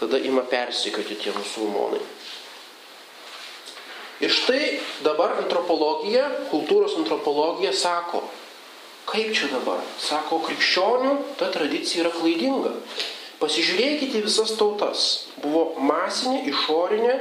tada 0.00 0.18
ima 0.18 0.42
persikoti 0.50 1.18
tie 1.22 1.34
musulmonai. 1.36 2.02
Ir 4.24 4.32
štai 4.32 4.78
dabar 5.04 5.36
antropologija, 5.42 6.24
kultūros 6.50 6.96
antropologija 6.96 7.72
sako, 7.76 8.22
kaip 9.10 9.34
čia 9.36 9.50
dabar? 9.52 9.82
Sako, 10.00 10.40
krikščionių 10.46 11.12
ta 11.40 11.50
tradicija 11.52 12.06
yra 12.06 12.14
klaidinga. 12.14 12.72
Pasižiūrėkite 13.36 14.22
visas 14.24 14.54
tautas. 14.56 15.02
Buvo 15.42 15.74
masinė 15.84 16.46
išorinė 16.48 17.18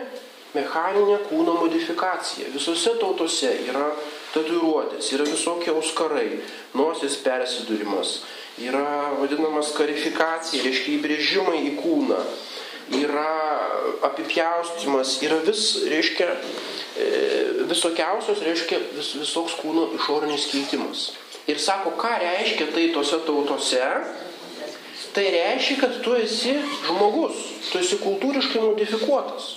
mechaninė 0.55 1.19
kūno 1.27 1.58
modifikacija. 1.60 2.49
Visose 2.53 2.95
tautose 3.01 3.51
yra 3.67 3.89
tatuiruotės, 4.34 5.12
yra 5.15 5.27
visokie 5.27 5.71
auskarai, 5.73 6.39
nosis 6.75 7.17
persidūrimas, 7.23 8.21
yra 8.63 9.12
vadinamas 9.19 9.73
karifikacija, 9.75 10.63
reiškia 10.65 10.97
įbrėžimai 10.97 11.62
į 11.71 11.75
kūną, 11.81 12.19
yra 12.93 13.32
apipjaustimas, 14.06 15.17
yra 15.26 15.39
vis, 15.45 15.63
reiškia, 15.89 16.28
e, 17.00 17.10
visokiausios, 17.69 18.43
reiškia, 18.45 18.80
vis, 18.93 19.15
visoks 19.19 19.58
kūno 19.62 19.89
išorinis 19.98 20.50
keitimas. 20.52 21.10
Ir 21.50 21.60
sako, 21.62 21.95
ką 21.98 22.13
reiškia 22.21 22.69
tai 22.74 22.89
tose 22.93 23.19
tautose? 23.26 23.84
Tai 25.15 25.24
reiškia, 25.32 25.78
kad 25.80 26.00
tu 26.04 26.15
esi 26.19 26.58
žmogus, 26.88 27.38
tu 27.71 27.80
esi 27.80 28.00
kultūriškai 28.02 28.63
modifikuotas. 28.63 29.56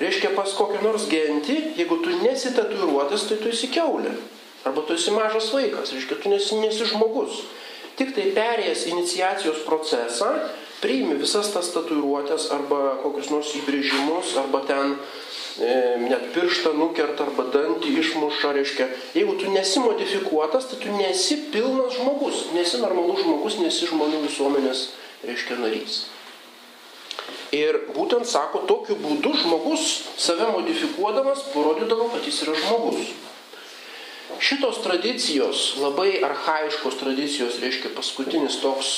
Reiškia, 0.00 0.32
pas 0.34 0.50
kokią 0.56 0.80
nors 0.82 1.04
gentį, 1.10 1.58
jeigu 1.78 2.00
tu 2.02 2.14
nesi 2.24 2.50
tatuiruotas, 2.56 3.28
tai 3.28 3.38
tu 3.38 3.52
esi 3.52 3.68
keulė. 3.70 4.14
Arba 4.66 4.82
tu 4.86 4.96
esi 4.96 5.12
mažas 5.14 5.50
vaikas, 5.54 5.92
reiškia, 5.94 6.18
tu 6.22 6.32
nesi, 6.32 6.58
nesi 6.58 6.88
žmogus. 6.90 7.42
Tik 7.98 8.14
tai 8.16 8.30
perėjęs 8.34 8.86
iniciacijos 8.90 9.62
procesą, 9.66 10.32
priimi 10.82 11.16
visas 11.20 11.52
tas 11.54 11.70
tatuiruotės 11.74 12.48
arba 12.54 12.96
kokius 13.02 13.30
nors 13.30 13.52
įbrėžimus, 13.60 14.34
arba 14.42 14.62
ten 14.66 14.96
e, 14.96 15.74
net 16.02 16.32
pirštą 16.34 16.74
nukerta 16.74 17.28
arba 17.28 17.46
dantį 17.54 17.94
išmuša, 18.02 18.54
reiškia, 18.58 18.88
jeigu 19.14 19.36
tu 19.38 19.52
nesi 19.54 19.82
modifikuotas, 19.84 20.66
tai 20.70 20.80
tu 20.82 20.96
nesi 20.98 21.38
pilnas 21.54 21.94
žmogus, 22.00 22.48
nesi 22.56 22.82
normalus 22.82 23.22
žmogus, 23.22 23.60
nesi 23.62 23.90
žmonių 23.92 24.24
visuomenės, 24.26 24.88
reiškia, 25.28 25.60
narys. 25.62 26.02
Ir 27.52 27.82
būtent 27.92 28.24
sako, 28.26 28.64
tokiu 28.68 28.96
būdu 28.96 29.34
žmogus 29.42 29.82
save 30.16 30.48
modifikuodamas 30.54 31.44
parodydavo, 31.52 32.08
kad 32.14 32.24
jis 32.26 32.42
yra 32.46 32.56
žmogus. 32.56 33.12
Šitos 34.42 34.78
tradicijos, 34.82 35.74
labai 35.78 36.16
arhaiškos 36.24 36.96
tradicijos, 36.98 37.60
reiškia 37.60 37.92
paskutinis 37.94 38.56
toks, 38.62 38.94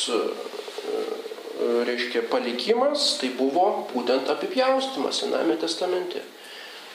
reiškia 1.89 2.25
palikimas, 2.31 3.15
tai 3.21 3.33
buvo 3.39 3.87
būtent 3.93 4.31
apipjaustimas 4.33 5.23
Sename 5.23 5.57
testamente. 5.61 6.23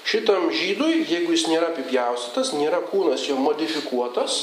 Šitam 0.10 0.48
žydui, 0.56 1.04
jeigu 1.10 1.36
jis 1.36 1.50
nėra 1.52 1.74
apipjaustytas, 1.74 2.54
nėra 2.56 2.80
kūnas 2.90 3.28
jo 3.28 3.36
modifikuotas, 3.42 4.40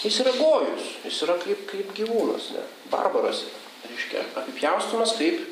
jis 0.00 0.20
yra 0.22 0.32
gojus, 0.38 0.92
jis 1.04 1.18
yra 1.26 1.36
kaip, 1.42 1.66
kaip 1.68 1.90
gyvūnas, 1.98 2.52
ne, 2.56 2.62
barbaras. 2.92 3.44
Reiškia, 3.82 4.22
apipjaustimas 4.38 5.16
kaip 5.18 5.42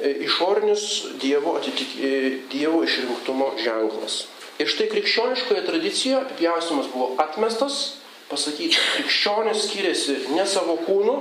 E, 0.00 0.10
išorinis 0.24 1.04
Dievo, 1.20 1.58
atitik, 1.60 1.88
e, 2.00 2.38
dievo 2.48 2.80
išrinktumo 2.84 3.50
ženklas. 3.60 4.24
Ir 4.60 4.68
štai 4.72 4.86
krikščioniškoje 4.88 5.64
tradicijoje 5.66 6.22
apipjausimas 6.22 6.88
buvo 6.92 7.10
atmestas, 7.20 7.98
pasakyta, 8.30 8.80
krikščionis 8.94 9.66
skiriasi 9.66 10.16
ne 10.32 10.46
savo 10.48 10.78
kūnu 10.86 11.16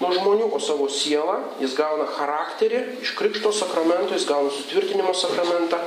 nuo 0.00 0.12
žmonių, 0.12 0.50
o 0.52 0.60
savo 0.60 0.88
sielą, 0.92 1.38
jis 1.62 1.76
gauna 1.78 2.06
charakterį, 2.16 2.82
iš 3.04 3.14
krikšto 3.18 3.52
sakramento 3.54 4.16
jis 4.16 4.26
gauna 4.28 4.52
sutvirtinimo 4.52 5.14
sakramentą. 5.16 5.80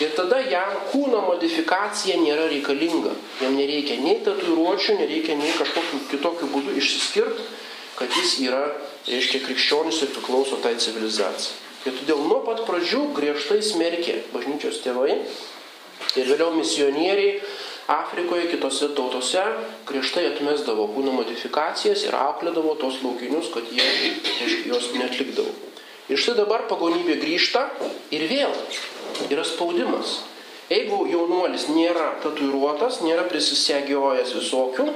Ir 0.00 0.14
tada 0.16 0.38
jam 0.48 0.70
kūno 0.92 1.18
modifikacija 1.26 2.16
nėra 2.22 2.46
reikalinga. 2.48 3.10
Jam 3.42 3.56
nereikia 3.58 3.98
nei 4.00 4.20
tatuiruočių, 4.24 4.94
nereikia 5.02 5.36
nei 5.36 5.50
kažkokiu 5.58 6.04
kitokiu 6.12 6.48
būdu 6.54 6.76
išsiskirti, 6.80 7.48
kad 7.98 8.14
jis 8.16 8.38
yra 8.46 8.62
reiškia 9.08 9.42
krikščionis 9.44 10.00
ir 10.06 10.14
priklauso 10.14 10.60
tai 10.64 10.78
civilizacijai. 10.80 11.58
Ir 11.88 11.96
todėl 11.96 12.22
nuo 12.28 12.40
pat 12.44 12.62
pradžių 12.68 13.06
griežtai 13.16 13.60
smerkė 13.64 14.18
bažnyčios 14.34 14.82
tėvai 14.84 15.14
ir 15.16 16.26
vėliau 16.28 16.52
misionieriai 16.56 17.38
Afrikoje, 17.90 18.46
kitose 18.52 18.92
tautose 18.94 19.42
griežtai 19.88 20.28
atmesdavo 20.28 20.86
kūno 20.94 21.14
modifikacijas 21.16 22.04
ir 22.06 22.14
auklėdavo 22.14 22.76
tos 22.78 23.00
laukinius, 23.02 23.50
kad 23.54 23.66
jie 23.74 23.86
jos 24.70 24.92
netlikdavo. 24.94 25.50
Ir 26.10 26.18
štai 26.18 26.36
dabar 26.38 26.66
pagonybė 26.70 27.18
grįžta 27.22 27.66
ir 28.14 28.26
vėl 28.30 28.54
yra 29.30 29.44
spaudimas. 29.46 30.20
Jeigu 30.70 31.02
jaunuolis 31.10 31.66
nėra 31.74 32.12
tatuiruotas, 32.22 33.00
nėra 33.02 33.24
prisisegiojęs 33.30 34.36
visokių, 34.38 34.86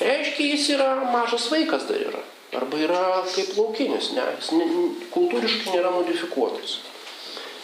reiškia 0.00 0.46
jis 0.54 0.68
yra 0.78 0.90
mažas 1.12 1.50
vaikas 1.52 1.84
dar 1.88 2.00
yra. 2.00 2.22
Arba 2.56 2.80
yra 2.80 3.02
kaip 3.28 3.52
laukinis, 3.58 4.14
ne, 4.16 4.24
jis 4.38 4.54
ne, 4.56 4.68
kultūriškai 5.12 5.74
nėra 5.74 5.92
modifikuotas. 5.92 6.78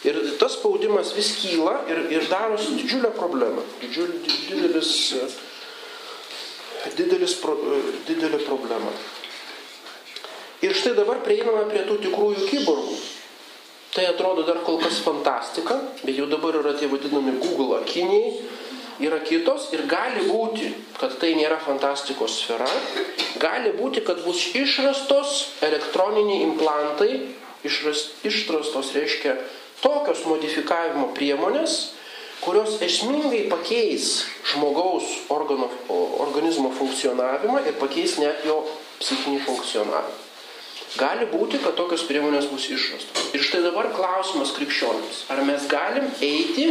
Ir 0.04 0.18
tas 0.36 0.58
spaudimas 0.58 1.14
vis 1.16 1.30
kyla 1.40 1.78
ir, 1.88 2.02
ir 2.12 2.26
darosi 2.28 2.76
didžiulę 2.76 3.14
problemą. 3.16 3.64
Didžiul, 3.80 4.10
didelis, 4.50 4.92
didelis, 6.98 7.38
didelė 8.08 8.42
problema. 8.44 8.92
Ir 10.64 10.76
štai 10.76 10.92
dabar 10.96 11.22
prieiname 11.24 11.64
prie 11.70 11.86
tų 11.88 11.98
tikrųjų 12.04 12.50
kyborgų. 12.50 12.98
Tai 13.94 14.04
atrodo 14.10 14.42
dar 14.42 14.60
kol 14.66 14.80
kas 14.82 14.98
fantastika, 15.04 15.76
bet 16.02 16.16
jau 16.18 16.26
dabar 16.26 16.56
yra 16.58 16.72
tie 16.76 16.88
vadinami 16.90 17.36
Google 17.38 17.78
akiniai, 17.78 18.32
yra 19.06 19.20
kitos 19.22 19.68
ir 19.72 19.84
gali 19.90 20.24
būti, 20.26 20.72
kad 20.98 21.14
tai 21.22 21.32
nėra 21.38 21.60
fantastikos 21.62 22.40
sfera, 22.40 22.68
gali 23.42 23.70
būti, 23.76 24.02
kad 24.06 24.24
bus 24.26 24.48
išrastos 24.58 25.60
elektroniniai 25.64 26.42
implantai, 26.48 27.12
išras, 27.66 28.08
išrastos 28.26 28.92
reiškia 28.98 29.36
tokios 29.84 30.24
modifikavimo 30.26 31.10
priemonės, 31.16 31.92
kurios 32.44 32.80
esmingai 32.84 33.44
pakeis 33.52 34.24
žmogaus 34.52 35.06
organo, 35.32 35.70
organizmo 36.24 36.72
funkcionavimą 36.76 37.62
ir 37.68 37.78
pakeis 37.80 38.18
net 38.20 38.44
jo 38.48 38.62
psichinį 39.00 39.40
funkcionavimą. 39.46 40.20
Gali 40.94 41.26
būti, 41.26 41.58
kad 41.58 41.74
tokios 41.74 42.04
priemonės 42.06 42.46
bus 42.52 42.68
išrastos. 42.70 43.30
Ir 43.34 43.42
štai 43.42 43.64
dabar 43.64 43.88
klausimas 43.96 44.52
krikščionims. 44.54 45.24
Ar 45.34 45.40
mes 45.46 45.66
galim 45.66 46.06
eiti 46.22 46.68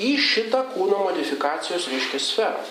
į 0.00 0.14
šitą 0.20 0.62
kūno 0.72 1.02
modifikacijos 1.04 1.88
reiškia 1.92 2.20
sferą. 2.22 2.62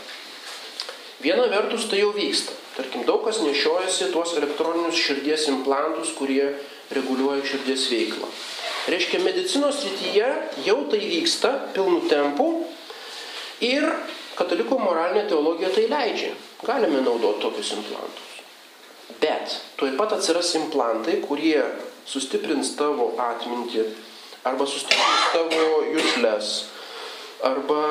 Viena 1.22 1.46
vertus 1.52 1.86
tai 1.89 2.02
jau 2.02 2.12
vyksta. 2.15 2.54
Tarkim, 2.76 3.06
daug 3.08 3.22
kas 3.28 3.39
nešiojasi 3.46 4.10
tuos 4.12 4.34
elektroninius 4.39 4.98
širdies 5.00 5.46
implantus, 5.54 6.12
kurie 6.18 6.50
reguliuoja 6.94 7.46
širdies 7.48 7.86
veiklą. 7.94 8.30
Reiškia, 8.86 9.19
medicinos 9.26 9.80
srityje 9.82 10.28
jau 10.65 10.78
tai 10.91 11.02
vyksta 11.02 11.52
pilnu 11.74 12.04
tempu 12.10 12.50
ir 13.65 13.88
katalikų 14.38 14.78
moralinė 14.78 15.26
teologija 15.32 15.71
tai 15.74 15.88
leidžia. 15.89 16.36
Galime 16.65 17.02
naudoti 17.02 17.41
tokius 17.41 17.74
implantus. 17.80 18.36
Bet 19.21 19.58
tuoj 19.80 19.95
pat 19.98 20.13
atsiras 20.17 20.54
implantai, 20.60 21.17
kurie 21.26 21.63
sustiprins 22.06 22.76
tavo 22.78 23.13
atmintį 23.21 23.88
arba 24.45 24.67
sustiprins 24.69 25.28
tavo 25.34 25.82
jūslės 25.95 26.54
arba 27.45 27.82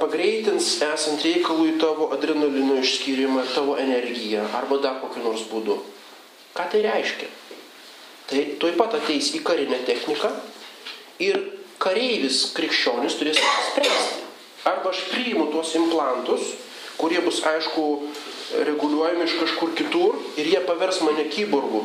pagreitins 0.00 0.78
esant 0.84 1.24
reikalui 1.24 1.78
tavo 1.80 2.08
adrenalino 2.14 2.78
išskyrimą 2.80 3.44
tavo 3.54 3.76
energiją, 3.80 4.44
arba 4.56 4.78
dar 4.84 5.00
kokiu 5.02 5.24
nors 5.24 5.44
būdu. 5.50 5.78
Ką 6.56 6.68
tai 6.72 6.82
reiškia? 6.84 7.28
Tai 8.30 8.42
tuoj 8.62 8.74
pat 8.78 8.96
ateis 9.00 9.32
į 9.36 9.42
karinę 9.46 9.82
techniką 9.86 10.30
ir 11.22 11.38
kareivis 11.82 12.52
krikščionis 12.56 13.18
turės 13.18 13.40
spręsti. 13.40 14.20
Arba 14.68 14.92
aš 14.92 15.00
priimu 15.10 15.48
tuos 15.50 15.72
implantus, 15.74 16.52
kurie 17.00 17.18
bus 17.24 17.40
aišku 17.42 17.86
reguliuojami 18.68 19.24
iš 19.24 19.34
kažkur 19.40 19.72
kitur 19.74 20.18
ir 20.38 20.46
jie 20.52 20.60
pavers 20.66 21.00
mane 21.02 21.24
kyborgu, 21.32 21.82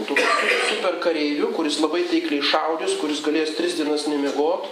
super 0.70 1.00
kareiviu, 1.04 1.50
kuris 1.56 1.80
labai 1.82 2.04
taikliai 2.12 2.44
šaudys, 2.44 2.98
kuris 3.02 3.24
galės 3.26 3.56
tris 3.58 3.78
dienas 3.80 4.06
nemiegot, 4.12 4.68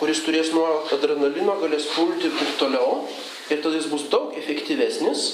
kuris 0.00 0.20
turės 0.26 0.52
nuolat 0.52 0.92
adrenalino, 0.96 1.56
galės 1.62 1.88
pulti 1.94 2.28
ir 2.28 2.36
taip 2.36 2.58
toliau. 2.60 3.06
Ir 3.46 3.62
tada 3.62 3.78
jis 3.78 3.86
bus 3.86 4.08
daug 4.10 4.34
efektyvesnis. 4.34 5.26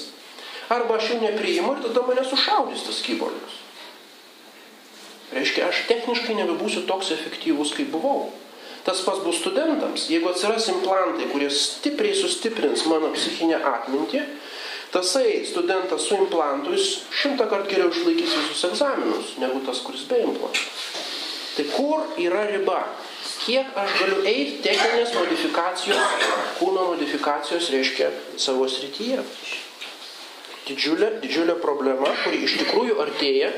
Arba 0.71 0.99
aš 0.99 1.11
jų 1.11 1.21
nepriimu 1.23 1.75
ir 1.75 1.85
tada 1.87 2.05
mane 2.07 2.23
sušaudys 2.29 2.85
tas 2.85 3.01
kyborgas. 3.05 3.62
Reiškia, 5.33 5.67
aš 5.69 5.83
techniškai 5.89 6.37
nebebūsiu 6.37 6.85
toks 6.89 7.11
efektyvus, 7.15 7.73
kaip 7.77 7.91
buvau. 7.93 8.31
Tas 8.83 8.99
pas 9.05 9.21
bus 9.23 9.39
studentams. 9.39 10.09
Jeigu 10.11 10.29
atsiras 10.29 10.67
implantai, 10.73 11.29
kurie 11.31 11.47
stipriai 11.53 12.15
sustiprins 12.17 12.83
mano 12.91 13.13
psichinę 13.15 13.61
atmintį, 13.69 14.25
tasai 14.93 15.45
studentas 15.47 16.05
su 16.09 16.19
implantu 16.19 16.75
jis 16.75 16.89
šimtą 17.21 17.47
kartų 17.49 17.71
geriau 17.71 17.93
išlaikys 17.93 18.35
visus 18.41 18.67
egzaminus, 18.69 19.33
negu 19.41 19.63
tas, 19.65 19.81
kuris 19.87 20.03
be 20.09 20.19
implantų. 20.25 20.67
Tai 21.53 21.65
kur 21.77 22.05
yra 22.21 22.45
riba? 22.51 22.81
kiek 23.43 23.75
aš 23.75 23.97
galiu 23.99 24.21
eiti 24.27 24.61
techninės 24.63 25.13
modifikacijos, 25.17 26.27
kūno 26.59 26.87
modifikacijos 26.93 27.69
reiškia 27.73 28.09
savo 28.39 28.67
srityje. 28.71 29.19
Didžiulė, 30.63 31.09
didžiulė 31.23 31.57
problema, 31.59 32.13
kuri 32.23 32.39
iš 32.47 32.55
tikrųjų 32.61 32.95
artėja 33.03 33.49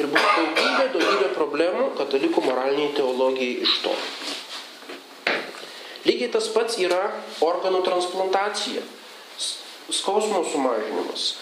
ir 0.00 0.08
bus 0.12 0.26
daugybė, 0.36 0.88
daugybė 0.92 1.30
problemų 1.36 1.86
katalikų 1.96 2.44
moraliniai 2.44 2.92
teologijai 2.96 3.62
iš 3.64 3.78
to. 3.84 3.94
Lygiai 6.06 6.30
tas 6.30 6.46
pats 6.54 6.78
yra 6.78 7.08
organų 7.42 7.82
transplantacija. 7.86 8.84
skausmo 9.86 10.40
sumažinimas, 10.50 11.36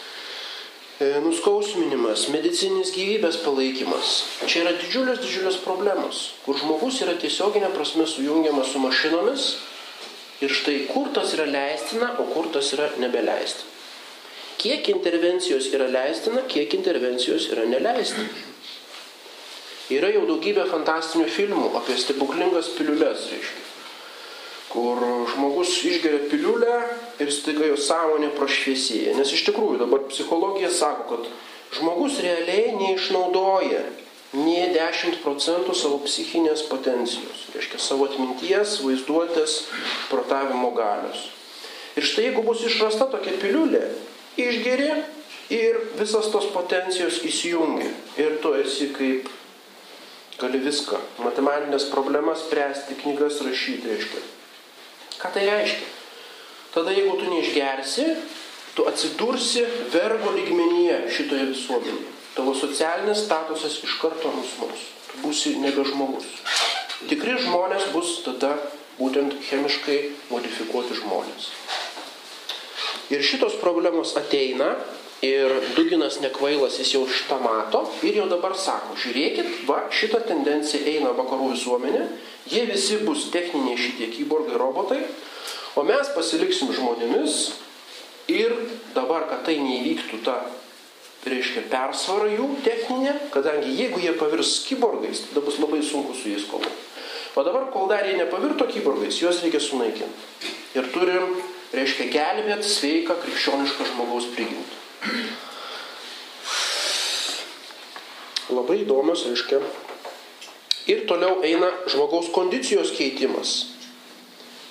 e, 1.00 1.06
nuskausminimas, 1.24 2.26
medicininis 2.28 2.90
gyvybės 2.92 3.38
palaikymas. 3.40 4.10
Čia 4.44 4.66
yra 4.66 4.74
didžiulės, 4.76 5.22
didžiulės 5.24 5.56
problemos, 5.64 6.34
kur 6.44 6.58
žmogus 6.60 7.00
yra 7.00 7.16
tiesioginė 7.16 7.72
prasme 7.72 8.04
sujungiamas 8.04 8.72
su 8.72 8.82
mašinomis 8.84 9.46
ir 10.44 10.52
štai 10.52 10.84
kur 10.92 11.08
tas 11.16 11.32
yra 11.32 11.48
leistina, 11.48 12.12
o 12.20 12.28
kur 12.34 12.52
tas 12.52 12.72
yra 12.76 12.90
nebeleistina. 13.00 13.73
Kiek 14.64 14.88
intervencijos 14.88 15.68
yra 15.76 15.90
leistina, 15.92 16.46
kiek 16.48 16.72
intervencijos 16.78 17.50
yra 17.52 17.66
neleistina. 17.68 18.30
Yra 19.92 20.08
jau 20.14 20.24
daugybė 20.30 20.64
fantastinių 20.70 21.28
filmų 21.28 21.68
apie 21.76 21.98
stebuklingas 22.00 22.72
piliulės, 22.78 23.28
reiškia 23.34 23.64
kur 24.74 24.98
žmogus 25.30 25.70
išgeria 25.86 26.24
piliulę 26.30 26.78
ir 27.22 27.28
staiga 27.30 27.68
jo 27.68 27.76
sąmonė 27.78 28.32
prašviesėja. 28.34 29.12
Nes 29.14 29.30
iš 29.36 29.44
tikrųjų 29.46 29.78
dabar 29.84 30.02
psichologija 30.08 30.70
sako, 30.74 31.04
kad 31.12 31.76
žmogus 31.78 32.18
realiai 32.24 32.72
neišnaudoja 32.80 33.84
nie 34.34 34.64
10 34.74 35.20
procentų 35.22 35.76
savo 35.78 36.00
psichinės 36.08 36.64
potencijos, 36.66 37.44
reiškia 37.54 37.78
savo 37.78 38.08
atminties, 38.10 38.80
vaizduotės, 38.82 39.60
protavimo 40.10 40.72
galios. 40.74 41.28
Ir 41.94 42.02
štai 42.02 42.26
jeigu 42.32 42.42
bus 42.42 42.64
išrasta 42.66 43.06
tokia 43.12 43.36
piliulė, 43.38 43.84
išgeri 44.40 44.90
ir 45.54 45.80
visas 45.98 46.30
tos 46.32 46.46
potencijos 46.54 47.20
įsijungia. 47.26 47.90
Ir 48.20 48.38
tu 48.42 48.54
esi 48.58 48.90
kaip 48.94 49.28
gali 50.40 50.58
viską, 50.64 50.98
matematinės 51.22 51.88
problemas 51.92 52.42
spręsti, 52.46 52.96
knygas 53.02 53.40
rašyti, 53.46 53.90
reiškia. 53.90 54.22
Ką 55.20 55.30
tai 55.34 55.44
reiškia? 55.46 55.92
Tada 56.74 56.90
jeigu 56.90 57.14
tu 57.20 57.30
neišgersi, 57.30 58.06
tu 58.74 58.86
atsidursi 58.90 59.62
vergo 59.94 60.32
lygmenyje 60.34 61.04
šitoje 61.14 61.46
visuomenėje. 61.52 62.10
Tavo 62.34 62.54
socialinis 62.58 63.22
statusas 63.28 63.78
iš 63.86 63.94
karto 64.02 64.32
nusmus. 64.34 64.88
Tu 65.12 65.20
būsi 65.22 65.54
nebe 65.62 65.84
žmogus. 65.86 66.26
Tikri 67.06 67.36
žmonės 67.44 67.92
bus 67.94 68.16
tada 68.26 68.56
būtent 68.98 69.36
chemiškai 69.46 69.98
modifikuoti 70.32 70.98
žmonės. 70.98 71.52
Ir 73.12 73.24
šitos 73.24 73.58
problemos 73.60 74.14
ateina 74.16 74.74
ir 75.24 75.52
Duginas 75.76 76.20
nekvailas, 76.20 76.78
jis 76.80 76.94
jau 76.94 77.04
šitą 77.08 77.38
mato 77.42 77.84
ir 78.04 78.16
jau 78.20 78.28
dabar 78.28 78.56
sako, 78.56 78.96
žiūrėkit, 79.00 79.64
va, 79.68 79.84
šita 79.92 80.22
tendencija 80.28 80.84
eina 80.88 81.12
vakarų 81.16 81.52
visuomenė, 81.54 82.06
jie 82.52 82.64
visi 82.68 83.00
bus 83.04 83.28
techniniai 83.32 83.78
šitie 83.80 84.10
kyborgai 84.12 84.58
robotai, 84.60 85.00
o 85.76 85.84
mes 85.86 86.10
pasiliksim 86.16 86.72
žmonėmis 86.76 87.38
ir 88.32 88.52
dabar, 88.96 89.28
kad 89.30 89.44
tai 89.48 89.58
neįvyktų 89.64 90.20
ta, 90.26 90.38
reiškia, 91.24 91.66
persvara 91.72 92.28
jų 92.32 92.48
techninė, 92.64 93.14
kadangi 93.32 93.72
jeigu 93.78 94.02
jie 94.02 94.12
pavirs 94.20 94.58
kyborgais, 94.68 95.24
tada 95.28 95.44
bus 95.44 95.60
labai 95.62 95.80
sunku 95.84 96.16
su 96.16 96.32
jais 96.32 96.44
kovoti. 96.50 96.82
O 97.34 97.42
dabar, 97.42 97.66
kol 97.72 97.88
dar 97.90 98.04
jie 98.06 98.14
nepavirto 98.18 98.66
kyborgais, 98.70 99.16
juos 99.18 99.40
reikia 99.42 99.60
sunaikinti. 99.62 100.52
Ir 100.76 100.90
turim, 100.94 101.32
reiškia, 101.76 102.10
gelbėti 102.12 102.70
sveiką 102.70 103.16
krikščionišką 103.22 103.88
žmogaus 103.92 104.30
prigimtį. 104.34 104.82
Labai 108.54 108.82
įdomios, 108.82 109.24
reiškia. 109.28 109.60
Ir 110.92 111.06
toliau 111.08 111.40
eina 111.46 111.70
žmogaus 111.88 112.28
kondicijos 112.34 112.92
keitimas. 112.92 113.54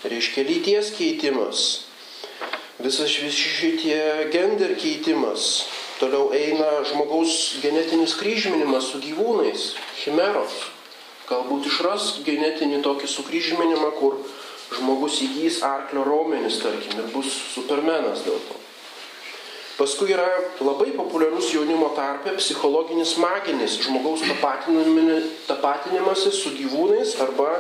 Reiškia 0.06 0.44
lyties 0.46 0.92
keitimas. 0.94 1.64
Visas 2.84 3.16
visi 3.24 3.50
šitie 3.50 4.30
gender 4.34 4.76
keitimas. 4.78 5.66
Toliau 5.98 6.30
eina 6.36 6.84
žmogaus 6.90 7.60
genetinis 7.64 8.14
kryžminimas 8.20 8.92
su 8.92 9.02
gyvūnais, 9.02 9.72
chimeros. 10.04 10.56
Galbūt 11.30 11.70
išras 11.70 12.10
genetinį 12.28 12.82
tokį 12.84 13.08
sukryžminimą, 13.10 13.94
kur 13.98 14.18
žmogus 14.72 15.20
įgys 15.26 15.62
arklio 15.68 16.06
raumenis, 16.08 16.62
tarkim, 16.64 17.00
ir 17.00 17.12
bus 17.16 17.32
supermenas 17.54 18.24
dėl 18.26 18.40
to. 18.48 18.60
Paskui 19.74 20.14
yra 20.14 20.28
labai 20.62 20.92
populiarus 20.94 21.50
jaunimo 21.50 21.90
tarpe 21.98 22.36
psichologinis 22.38 23.16
maginis 23.18 23.80
žmogaus 23.82 24.22
tapatinimasis 25.48 26.44
su 26.44 26.54
gyvūnais 26.54 27.16
arba 27.26 27.56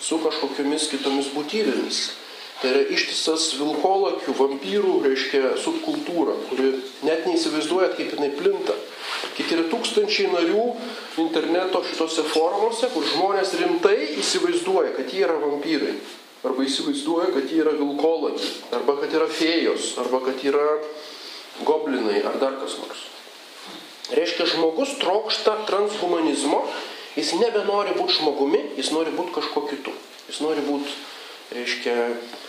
su 0.00 0.16
kažkokiamis 0.22 0.88
kitomis 0.88 1.28
būtybėmis. 1.34 1.98
Tai 2.58 2.70
yra 2.72 2.80
ištisas 2.90 3.52
vilkolakių, 3.60 4.32
vampyrų, 4.34 4.94
reiškia, 5.04 5.52
subkultūra, 5.62 6.34
kuri 6.48 6.72
net 7.06 7.28
neįsivaizduoja, 7.28 7.92
kaip 7.94 8.16
jinai 8.16 8.32
plinta. 8.34 8.74
Kiek 9.36 9.52
yra 9.54 9.66
tūkstančiai 9.70 10.32
narių 10.32 10.64
interneto 11.22 11.84
šitose 11.86 12.24
formuose, 12.32 12.88
kur 12.90 13.06
žmonės 13.12 13.54
rimtai 13.60 13.98
įsivaizduoja, 14.18 14.96
kad 14.96 15.14
jie 15.14 15.22
yra 15.28 15.36
vampyrai. 15.38 15.94
Arba 16.46 16.62
įsivaizduoja, 16.62 17.32
kad 17.34 17.50
jie 17.50 17.62
yra 17.64 17.74
vilkolakiai. 17.74 18.50
Arba 18.78 18.98
kad 19.00 19.14
yra 19.14 19.26
fėjos. 19.26 19.96
Arba 19.98 20.20
kad 20.28 20.42
yra 20.46 20.66
goblinai 21.66 22.22
ar 22.22 22.38
dar 22.38 22.58
kas 22.60 22.78
nors. 22.78 23.06
Reiškia, 24.14 24.46
žmogus 24.54 24.94
trokšta 25.02 25.58
transhumanizmo, 25.68 26.62
jis 27.18 27.34
nebenori 27.36 27.92
būti 27.98 28.20
žmogumi, 28.20 28.62
jis 28.78 28.92
nori 28.94 29.12
būti 29.12 29.34
kažkuo 29.36 29.66
kitu. 29.68 29.92
Jis 30.30 30.38
nori 30.44 30.62
būti, 30.64 30.94
reiškia, 31.52 31.96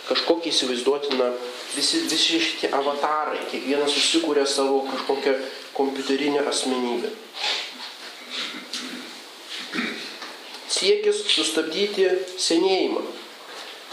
kažkokį 0.08 0.52
įsivaizduotiną, 0.54 1.28
visi, 1.74 2.00
visi 2.08 2.40
šitie 2.40 2.70
avatarai, 2.76 3.42
kiekvienas 3.50 3.92
susikūrė 3.92 4.46
savo 4.48 4.84
kažkokią 4.88 5.36
kompiuterinę 5.76 6.46
asmenybę. 6.48 7.12
Siekis 10.70 11.24
sustabdyti 11.28 12.06
senėjimą, 12.40 13.02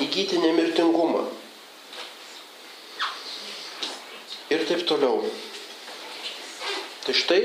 įgyti 0.03 0.39
nemirtingumą, 0.43 1.25
ir 4.49 4.63
taip 4.67 4.85
toliau. 4.87 5.23
Tai 7.05 7.15
štai, 7.15 7.41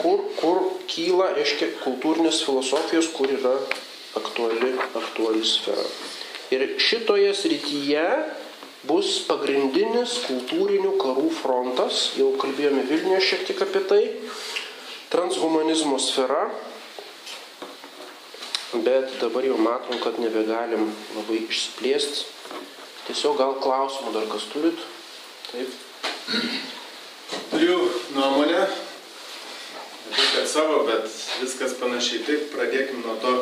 kur, 0.00 0.24
kur 0.40 0.60
kyla, 0.90 1.30
reiškia, 1.36 1.70
kultūrinės 1.84 2.42
filosofijos, 2.44 3.10
kur 3.16 3.32
yra 3.32 3.54
aktuali, 4.18 4.74
aktuali 4.98 5.44
sfera. 5.46 5.86
Ir 6.52 6.66
šitoje 6.82 7.30
srityje 7.36 8.04
bus 8.88 9.20
pagrindinis 9.28 10.18
kultūrinių 10.26 10.96
karų 11.00 11.28
frontas, 11.36 12.10
jau 12.18 12.32
kalbėjome 12.40 12.86
Vilniuje 12.88 13.20
šiek 13.28 13.46
tiek 13.48 13.62
apie 13.64 13.84
tai, 13.88 14.02
transhumanizmo 15.12 16.00
sfera, 16.00 16.48
bet 18.72 19.18
dabar 19.20 19.44
jau 19.44 19.58
matom, 19.58 19.98
kad 20.02 20.18
nebegalim 20.22 20.90
labai 21.16 21.42
išsiplėsti. 21.48 22.26
Tiesiog 23.08 23.38
gal 23.40 23.56
klausimų 23.62 24.12
dar 24.14 24.28
kas 24.30 24.46
turit? 24.52 24.78
Taip. 25.50 25.72
Turiu 27.50 27.80
nuomonę, 28.14 28.60
kad 30.14 30.46
savo, 30.46 30.84
bet 30.86 31.10
viskas 31.40 31.74
panašiai 31.80 32.22
taip, 32.28 32.46
pradėkime 32.54 33.02
nuo 33.02 33.16
to 33.24 33.34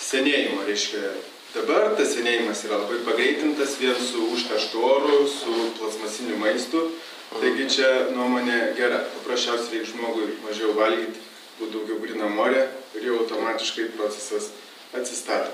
senėjimo. 0.00 0.64
Reiškia, 0.64 1.12
dabar 1.58 1.92
tas 2.00 2.16
senėjimas 2.16 2.64
yra 2.64 2.80
labai 2.80 3.02
pagreitintas 3.04 3.76
vien 3.82 4.00
su 4.00 4.24
užtaštu 4.32 4.84
oru, 4.88 5.22
su 5.28 5.56
plasmasiniu 5.76 6.40
maistu. 6.40 6.88
Taigi 7.36 7.68
čia 7.76 7.88
nuomonė 8.16 8.72
gera. 8.78 9.04
Paprasčiausiai 9.20 9.76
reikia 9.76 9.92
žmogui 9.92 10.32
mažiau 10.46 10.72
valgyti, 10.74 11.20
būtų 11.60 11.74
daugiau 11.76 12.00
grina 12.02 12.32
morė 12.32 12.64
ir 12.96 13.06
jau 13.06 13.20
automatiškai 13.22 13.90
procesas 13.96 14.50
atsistato. 14.96 15.52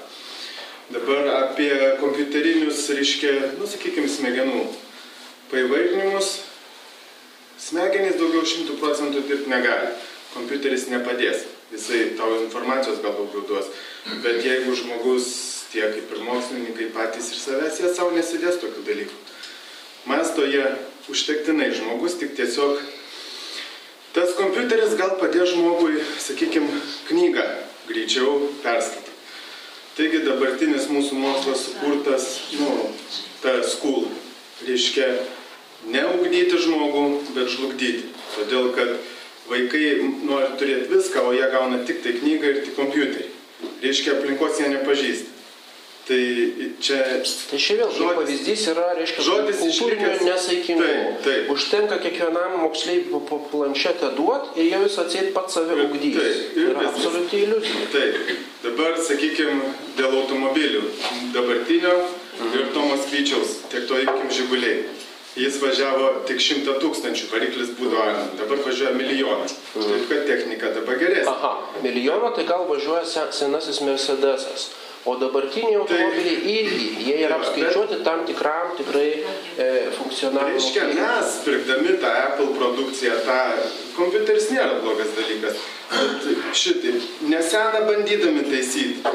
Dabar 0.90 1.26
apie 1.42 1.72
kompiuterinius, 2.00 2.84
reiškia, 2.94 3.32
nu 3.58 3.66
sakykime, 3.66 4.06
smegenų 4.06 4.60
paįvairinimus, 5.50 6.28
smegenys 7.58 8.20
daugiau 8.20 8.46
šimtų 8.46 8.78
procentų 8.78 9.24
dirbti 9.26 9.50
negali. 9.50 9.90
Kompiuteris 10.36 10.86
nepadės. 10.92 11.46
Jisai 11.72 12.12
tau 12.18 12.28
informacijos 12.44 13.00
gal 13.02 13.16
daugiau 13.18 13.42
duos. 13.48 13.70
Bet 14.22 14.44
jeigu 14.46 14.76
žmogus, 14.78 15.30
tiek 15.72 15.90
kaip 15.96 16.12
ir 16.14 16.22
mokslininkai 16.28 16.92
patys 16.94 17.32
ir 17.32 17.40
savęs, 17.40 17.80
jie 17.82 17.90
savo 17.90 18.14
nesidės 18.14 18.60
tokių 18.62 18.84
dalykų. 18.86 19.18
Masto 20.06 20.46
jie 20.46 20.62
užtektinai 21.10 21.72
žmogus, 21.74 22.14
tik 22.20 22.36
tiesiog 22.38 22.78
tas 24.14 24.36
kompiuteris 24.38 24.94
gal 24.96 25.16
padės 25.20 25.50
žmogui, 25.52 25.98
sakykime, 26.22 26.70
knygą 27.08 27.44
greičiau 27.88 28.48
perskaityti. 28.62 29.14
Taigi 29.96 30.20
dabartinis 30.26 30.90
mūsų 30.92 31.16
mokslas 31.22 31.62
sukurtas, 31.70 32.26
nu, 32.58 32.68
ta 33.40 33.54
skul, 33.64 34.10
reiškia 34.66 35.06
neugdyti 35.88 36.58
žmogų, 36.60 37.04
bet 37.36 37.48
žlugdyti. 37.54 38.10
Todėl, 38.34 38.72
kad 38.76 38.92
vaikai 39.48 39.86
nori 40.26 40.52
turėti 40.60 40.90
viską, 40.92 41.22
o 41.24 41.32
jie 41.32 41.48
gauna 41.52 41.80
tik 41.88 42.02
tai 42.04 42.16
knygą 42.18 42.52
ir 42.52 42.60
tik 42.66 42.76
kompiuterį. 42.76 43.30
Reiškia, 43.84 44.18
aplinkos 44.18 44.60
jie 44.60 44.74
nepažįsta. 44.74 45.35
Tai 46.06 46.18
čia... 46.78 46.98
Tai 47.50 47.58
čia 47.58 47.74
vėl 47.80 47.88
žodis, 47.90 48.14
pavyzdys 48.20 48.60
yra, 48.70 48.84
reiškia, 48.94 49.22
žodis 49.26 49.56
kultūrinio 49.58 50.10
išlikęs- 50.12 50.26
nesaikingumo. 50.28 50.90
Taip, 50.92 51.24
taip. 51.24 51.48
Užtenka 51.50 51.96
kiekvienam 52.04 52.54
moksleiviui 52.62 53.20
po 53.26 53.40
planšetę 53.50 54.12
duoti 54.14 54.54
ir 54.62 54.68
jau 54.76 54.82
jis 54.84 54.98
atseit 55.02 55.32
pats 55.34 55.58
save 55.58 55.74
ugdys. 55.88 56.14
taip, 56.20 56.44
Tai 56.54 56.62
ir 56.62 56.70
yra 56.76 56.84
absoliučiai 56.92 57.42
iliuzija. 57.48 57.88
Taip, 57.96 58.30
dabar 58.62 58.94
sakykime 59.08 59.72
dėl 59.98 60.14
automobilių 60.20 60.84
dabartinio 61.34 61.96
ir 62.54 62.70
Tomas 62.76 63.10
Vyčiaus, 63.10 63.56
tiek 63.72 63.88
to 63.90 63.98
imkim 64.06 64.30
žiguliai. 64.30 64.84
Jis 65.36 65.58
važiavo 65.60 66.22
tik 66.24 66.38
šimtą 66.40 66.78
tūkstančių, 66.80 67.26
variklis 67.34 67.74
būdavo, 67.76 68.22
dabar 68.38 68.62
važiuoja 68.64 68.94
milijoną. 68.96 69.44
Taip 69.74 70.06
kad 70.08 70.22
technika 70.30 70.70
dabar 70.72 70.96
geresnė. 71.02 71.28
Aha, 71.34 71.50
milijono 71.84 72.30
tai 72.38 72.46
gal 72.48 72.62
važiuoja 72.70 73.02
se- 73.04 73.26
senasis 73.42 73.82
Mercedesas. 73.84 74.70
O 75.06 75.14
dabartiniai 75.14 75.76
automobiliai 75.78 76.38
irgi, 76.50 76.86
jie 77.06 77.16
yra 77.22 77.36
Tai 77.36 77.44
apskaičiuoti 77.44 77.98
tam 78.02 78.24
tikram 78.26 78.72
tikrai 78.74 79.10
e, 79.14 79.66
funkcionavimo. 79.94 80.50
Reiškia, 80.50 80.86
mes 80.98 81.36
pirkdami 81.44 81.92
tą 82.02 82.10
Apple 82.24 82.48
produkciją, 82.58 83.20
tą 83.28 83.36
kompiuteris 83.94 84.48
nėra 84.50 84.80
blogas 84.82 85.12
dalykas. 85.14 85.60
Bet 85.92 86.56
šitai, 86.58 86.96
neseną 87.30 87.84
bandydami 87.86 88.42
taisyti, 88.50 89.06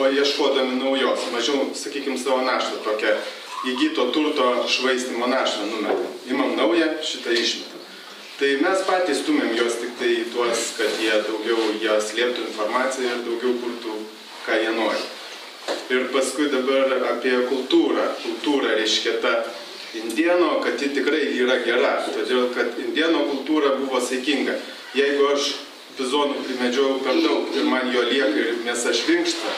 o 0.00 0.08
ieškodami 0.10 0.80
naujos, 0.80 1.28
mažiau, 1.30 1.68
sakykime, 1.78 2.18
savo 2.18 2.42
naštą 2.48 2.82
tokią 2.88 3.14
įgyto 3.70 4.10
turto 4.16 4.48
švaistimo 4.68 5.30
naštą 5.30 5.68
numetam. 5.70 6.16
Imam 6.26 6.56
naują, 6.58 6.88
šitą 7.06 7.30
išmetam. 7.38 7.84
Tai 8.40 8.50
mes 8.64 8.82
patys 8.90 9.22
stumėm 9.22 9.54
juos 9.56 9.78
tik 9.80 9.94
tai 10.02 10.10
tuos, 10.34 10.72
kad 10.76 10.98
jie 11.00 11.14
daugiau 11.28 11.70
jie 11.78 11.94
slėptų 12.08 12.50
informaciją 12.50 13.14
ir 13.14 13.22
daugiau 13.30 13.54
kurtų, 13.62 13.94
ką 14.48 14.58
jie 14.64 14.74
nori. 14.74 15.06
Ir 15.86 16.08
paskui 16.10 16.48
dabar 16.50 16.90
apie 17.12 17.36
kultūrą. 17.46 18.08
Kultūra 18.24 18.74
reiškia 18.74 19.20
ta 19.22 19.36
indieno, 19.94 20.56
kad 20.64 20.80
ji 20.82 20.90
tikrai 20.96 21.28
yra 21.38 21.60
gera, 21.62 21.92
todėl 22.10 22.48
kad 22.56 22.74
indieno 22.82 23.22
kultūra 23.30 23.76
buvo 23.78 24.00
saikinga. 24.02 24.56
Jeigu 24.98 25.28
aš 25.30 25.52
bizonų 25.96 26.42
primedžiojau 26.48 26.98
per 27.04 27.20
daug 27.22 27.54
ir 27.54 27.68
man 27.70 27.92
jo 27.94 28.02
lieka 28.08 28.34
ir 28.42 28.58
mėsa 28.66 28.92
švinkšta, 28.98 29.52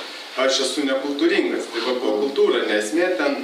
aš 0.44 0.60
esu 0.66 0.84
nekultūringas. 0.90 1.70
Tai 1.72 1.86
va 1.86 1.96
buvo 2.02 2.14
kultūra, 2.26 2.66
nesmė 2.68 3.08
ten, 3.18 3.40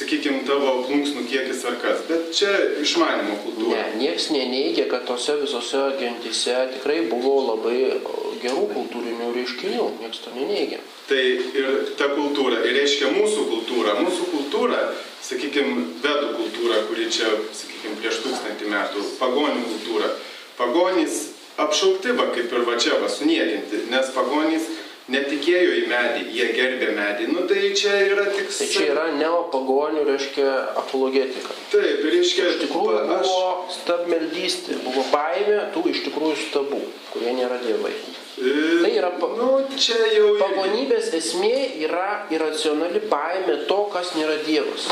sakykime, 0.00 0.42
tavo 0.48 0.80
plunksnų 0.86 1.26
kiekis 1.28 1.62
ar 1.68 1.76
kas. 1.82 2.02
Bet 2.08 2.30
čia 2.36 2.50
išmanimo 2.80 3.36
kultūra. 3.44 3.76
Ne, 3.76 4.00
nieks 4.00 4.30
neneigia, 4.32 4.86
kad 4.90 5.04
tose 5.08 5.36
visose 5.42 5.82
gentise 6.00 6.56
tikrai 6.74 7.02
buvo 7.10 7.36
labai 7.50 7.76
gerų 8.40 8.66
kultūrinių 8.72 9.30
reiškinių. 9.36 9.88
Nieks 10.00 10.24
to 10.24 10.32
neneigia. 10.36 10.80
Tai 11.10 11.20
ir 11.20 11.92
ta 11.98 12.10
kultūra, 12.14 12.62
ir 12.64 12.76
reiškia 12.78 13.12
mūsų 13.16 13.46
kultūra. 13.50 13.96
Mūsų 14.00 14.28
kultūra, 14.32 14.80
sakykime, 15.26 15.86
vedų 16.04 16.32
kultūra, 16.38 16.84
kuri 16.88 17.10
čia, 17.12 17.28
sakykime, 17.56 17.98
prieš 18.00 18.22
tūkstantį 18.24 18.70
metų, 18.72 19.04
pagonių 19.20 19.66
kultūra. 19.68 20.12
Pagonys 20.60 21.22
apšaukti, 21.60 22.14
va, 22.16 22.30
kaip 22.34 22.52
ir 22.52 22.64
va 22.68 22.76
čia, 22.80 22.96
va, 23.02 23.08
suniekinti, 23.12 23.86
nes 23.92 24.12
pagonys 24.16 24.68
netikėjo 25.10 25.72
į 25.80 25.82
medį, 25.90 26.22
jie 26.36 26.46
gerbė 26.56 26.90
medį. 26.96 27.26
Nu 27.34 27.44
tai 27.50 27.70
čia 27.78 27.96
yra 28.12 28.26
tik... 28.34 28.50
Tai 28.54 28.68
čia 28.70 28.84
yra 28.92 29.06
neopagonių, 29.18 30.04
reiškia, 30.08 30.48
apologetika. 30.82 31.56
Taip, 31.72 32.04
reiškia, 32.06 32.46
Iš 32.54 32.60
tikrųjų 32.64 33.02
aš... 33.16 33.26
buvo 33.26 33.50
stabmeldystė, 33.76 34.78
buvo 34.86 35.04
baimė 35.12 35.60
tų 35.74 35.84
iš 35.92 36.02
tikrųjų 36.08 36.38
stabų, 36.46 36.80
kurie 37.12 37.34
nėra 37.38 37.58
dievai. 37.64 37.92
E, 38.40 38.52
Tai 38.84 38.90
yra 38.96 39.10
pa- 39.20 39.32
Nu, 39.36 39.50
čia 39.76 39.98
jau... 40.14 40.30
Pagonybės 40.40 41.10
esmė 41.18 41.54
yra 41.84 42.26
iracionali 42.32 43.02
baimė 43.10 43.58
to, 43.68 43.82
kas 43.92 44.14
nėra 44.16 44.38
dievas. 44.46 44.86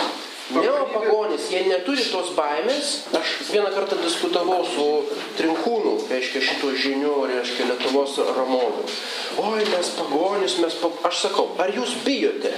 Neopagonis, 0.48 1.50
jie 1.52 1.60
neturi 1.68 2.04
tos 2.08 2.30
baimės. 2.36 2.92
Aš 3.18 3.32
vieną 3.50 3.68
kartą 3.74 3.98
diskutavau 4.00 4.62
su 4.64 4.86
Trinkūnu, 5.36 5.94
reiškia 6.08 6.40
šito 6.46 6.72
žinių, 6.72 7.14
reiškia 7.28 7.66
Lietuvos 7.68 8.16
ramovių. 8.38 8.86
Oi, 9.44 9.66
mes 9.68 9.92
pagonis, 9.98 10.56
mes 10.64 10.78
pa... 10.80 10.90
Aš 11.10 11.26
sakau, 11.26 11.50
ar 11.60 11.72
jūs 11.76 11.98
bijote? 12.06 12.54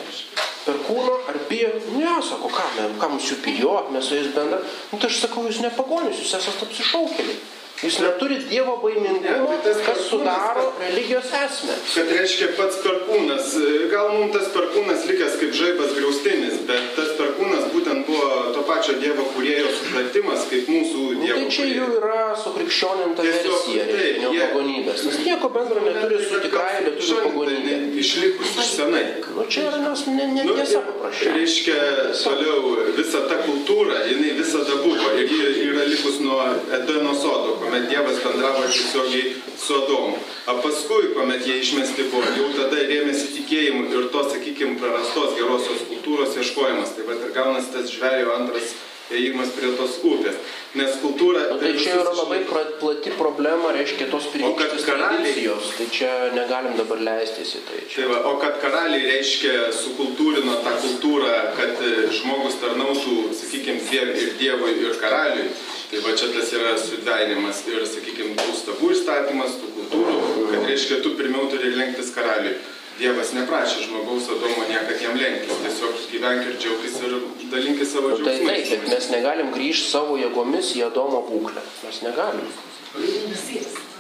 Per 0.67 0.79
kūno, 0.87 1.17
ar 1.33 1.41
bijot? 1.51 1.91
Ne, 1.97 2.15
sako, 2.23 2.53
ką, 2.55 2.67
mes, 2.77 2.95
ką 3.01 3.11
mums 3.11 3.31
jų 3.33 3.41
bijot, 3.47 3.91
mes 3.95 4.07
su 4.07 4.21
jais 4.21 4.31
bendra. 4.37 4.61
Nu, 4.93 5.01
tai 5.01 5.11
aš 5.11 5.25
sakau, 5.25 5.49
jūs 5.49 5.59
ne 5.65 5.73
pagonis, 5.75 6.21
jūs 6.23 6.37
esate 6.39 6.69
apsišaukėliai. 6.69 7.41
Jūs 7.81 7.97
neturit 8.05 8.43
Dievo 8.51 8.75
baimingumo, 8.83 9.49
Ne, 9.51 9.57
tai 9.65 9.73
kas 9.87 10.01
sudaro 10.11 10.65
tas- 10.69 10.81
religijos 10.85 11.29
esmę. 11.33 11.75
kad 11.95 12.09
reiškia 12.13 12.49
pats 12.57 12.77
perkūnas. 12.85 13.47
Gal 13.91 14.09
mums 14.19 14.33
tas 14.37 14.49
perkūnas 14.53 15.07
likęs 15.09 15.39
kaip 15.41 15.53
žaibas 15.61 15.95
griaustinis, 15.97 16.59
bet 16.69 16.83
tas 16.97 17.11
perkūnas 17.17 17.65
būtent 17.73 18.05
buvo 18.07 18.53
to 18.55 18.63
pačio 18.69 18.95
Dievo 19.01 19.25
kurėjo 19.33 19.69
supratimas, 19.79 20.45
kaip 20.51 20.69
mūsų 20.69 20.99
Nu, 21.17 21.25
Dievo. 21.25 21.39
tai 21.41 21.49
čia 21.51 21.63
kūrėjo. 21.65 21.77
jau 21.81 21.89
yra 22.01 22.21
sukrikščioninta 22.43 23.23
versija 23.25 23.83
reiškinio 23.89 24.31
jie- 24.35 24.49
pagonybės. 24.53 25.05
Nes 25.07 25.19
nieko 25.25 25.49
bendro 25.57 25.81
neturi 25.81 26.19
su 26.29 26.37
tikrąja 26.45 26.79
lietuvių 26.85 27.17
pagonybė. 27.25 27.75
Išlikus 28.01 28.51
iš 28.61 28.69
senai. 28.77 29.05
Nu 29.37 29.47
čia 29.49 29.61
yra 29.71 29.79
nes 29.89 30.07
ne, 30.07 30.27
ne, 30.37 30.43
Nu, 30.45 30.53
tiesa 30.55 30.77
ir 30.79 30.85
paprasčiausiai. 30.85 31.33
Reiškia, 31.33 31.79
toliau 32.13 32.61
visa 32.97 33.21
ta 33.29 33.37
kultūra, 33.49 34.05
jinai 34.05 34.37
visada 34.37 34.77
buvo 34.85 35.17
ir 35.17 35.27
ji 35.29 35.73
yra 35.73 35.85
likus 35.89 36.21
nuo 36.21 36.41
Edeno 36.77 37.15
sodo, 37.15 37.57
kuomet 37.71 37.89
Dievas 37.89 38.19
bendravo 38.25 38.63
tiesiogiai 38.67 39.35
su 39.67 39.75
Adomu. 39.75 40.17
O 40.47 40.55
paskui, 40.63 41.15
kuomet 41.15 41.47
jie 41.47 41.61
išmesti 41.63 42.09
buvo, 42.11 42.27
jau 42.35 42.51
tada 42.57 42.83
rėmėsi 42.83 43.31
tikėjimu 43.37 43.87
ir 43.95 44.09
to, 44.11 44.25
sakykime, 44.33 44.79
prarastos 44.83 45.37
gerosios 45.39 45.87
kultūros 45.87 46.35
ieškojimas. 46.41 46.97
Tai 46.97 47.07
va 47.07 47.19
ir 47.19 47.35
gaunasi 47.37 47.71
tas 47.77 47.93
žvejo 47.93 48.35
antras 48.35 48.75
ėjimas 49.11 49.55
prie 49.55 49.71
tos 49.79 50.01
upės. 50.07 50.37
Nes 50.79 50.99
kultūra... 51.03 51.47
Nu, 51.51 51.59
tai 51.63 51.73
čia 51.79 51.97
yra 51.99 52.13
labai 52.15 52.41
pra- 52.47 52.67
plati 52.79 53.11
problema, 53.19 53.73
reiškia 53.75 54.07
tos 54.11 54.29
pirmykštės 54.35 54.87
tradicijos. 54.87 55.73
Tai 55.79 55.87
čia 55.95 56.13
negalim 56.35 56.77
dabar 56.79 57.03
leistis 57.07 57.57
į 57.59 57.65
tai. 57.67 57.81
Čia. 57.87 57.97
Tai 57.97 58.09
va, 58.13 58.21
o 58.31 58.37
kad 58.43 58.59
karaliai 58.63 59.09
reiškia 59.11 59.71
sukultūrino 59.75 60.61
tą 60.67 60.77
kultūrą, 60.87 61.35
kad 61.59 61.83
žmogus 62.19 62.59
tarnautų, 62.63 63.19
sakykime, 63.43 63.83
ir 63.99 64.35
Dievui, 64.39 64.77
ir 64.87 64.99
karaliui, 65.03 65.51
tai 65.91 66.01
va 66.05 66.13
čia 66.19 66.29
tas 66.35 66.53
yra 66.57 66.75
sudvainimas 66.79 67.63
ir, 67.71 67.83
sakykime, 67.91 68.37
tų 68.39 68.53
stabų 68.61 68.91
įstatymas, 68.95 69.57
tų 69.61 69.71
kultūrų, 69.79 70.19
kad 70.53 70.69
reiškia, 70.71 71.01
tu 71.05 71.17
pirmiau 71.19 71.49
turi 71.51 71.73
lenktis 71.77 72.13
karaliui. 72.15 72.59
Dievas 73.01 73.31
neprašė 73.33 73.87
žmogaus 73.87 74.27
Adomo 74.29 74.67
niekad 74.69 74.99
jam 75.01 75.15
lenktis, 75.17 75.57
tiesiog 75.65 75.95
gyvenk 76.13 76.43
ir 76.51 76.57
džiaugtis 76.61 76.99
ir 77.07 77.15
dalinkis 77.49 77.95
savo 77.95 78.11
Nu, 78.13 78.19
tai 78.27 78.35
taip, 78.37 78.45
džiaugsmais. 78.45 78.71
bet 78.75 78.91
mes 78.93 79.07
negalim 79.15 79.49
grįžti 79.55 79.89
savo 79.89 80.19
jėgomis 80.21 80.75
į 80.77 80.83
Adomo 80.91 81.23
būklę. 81.31 81.63
Mes 81.87 82.01
negalim. 82.05 82.51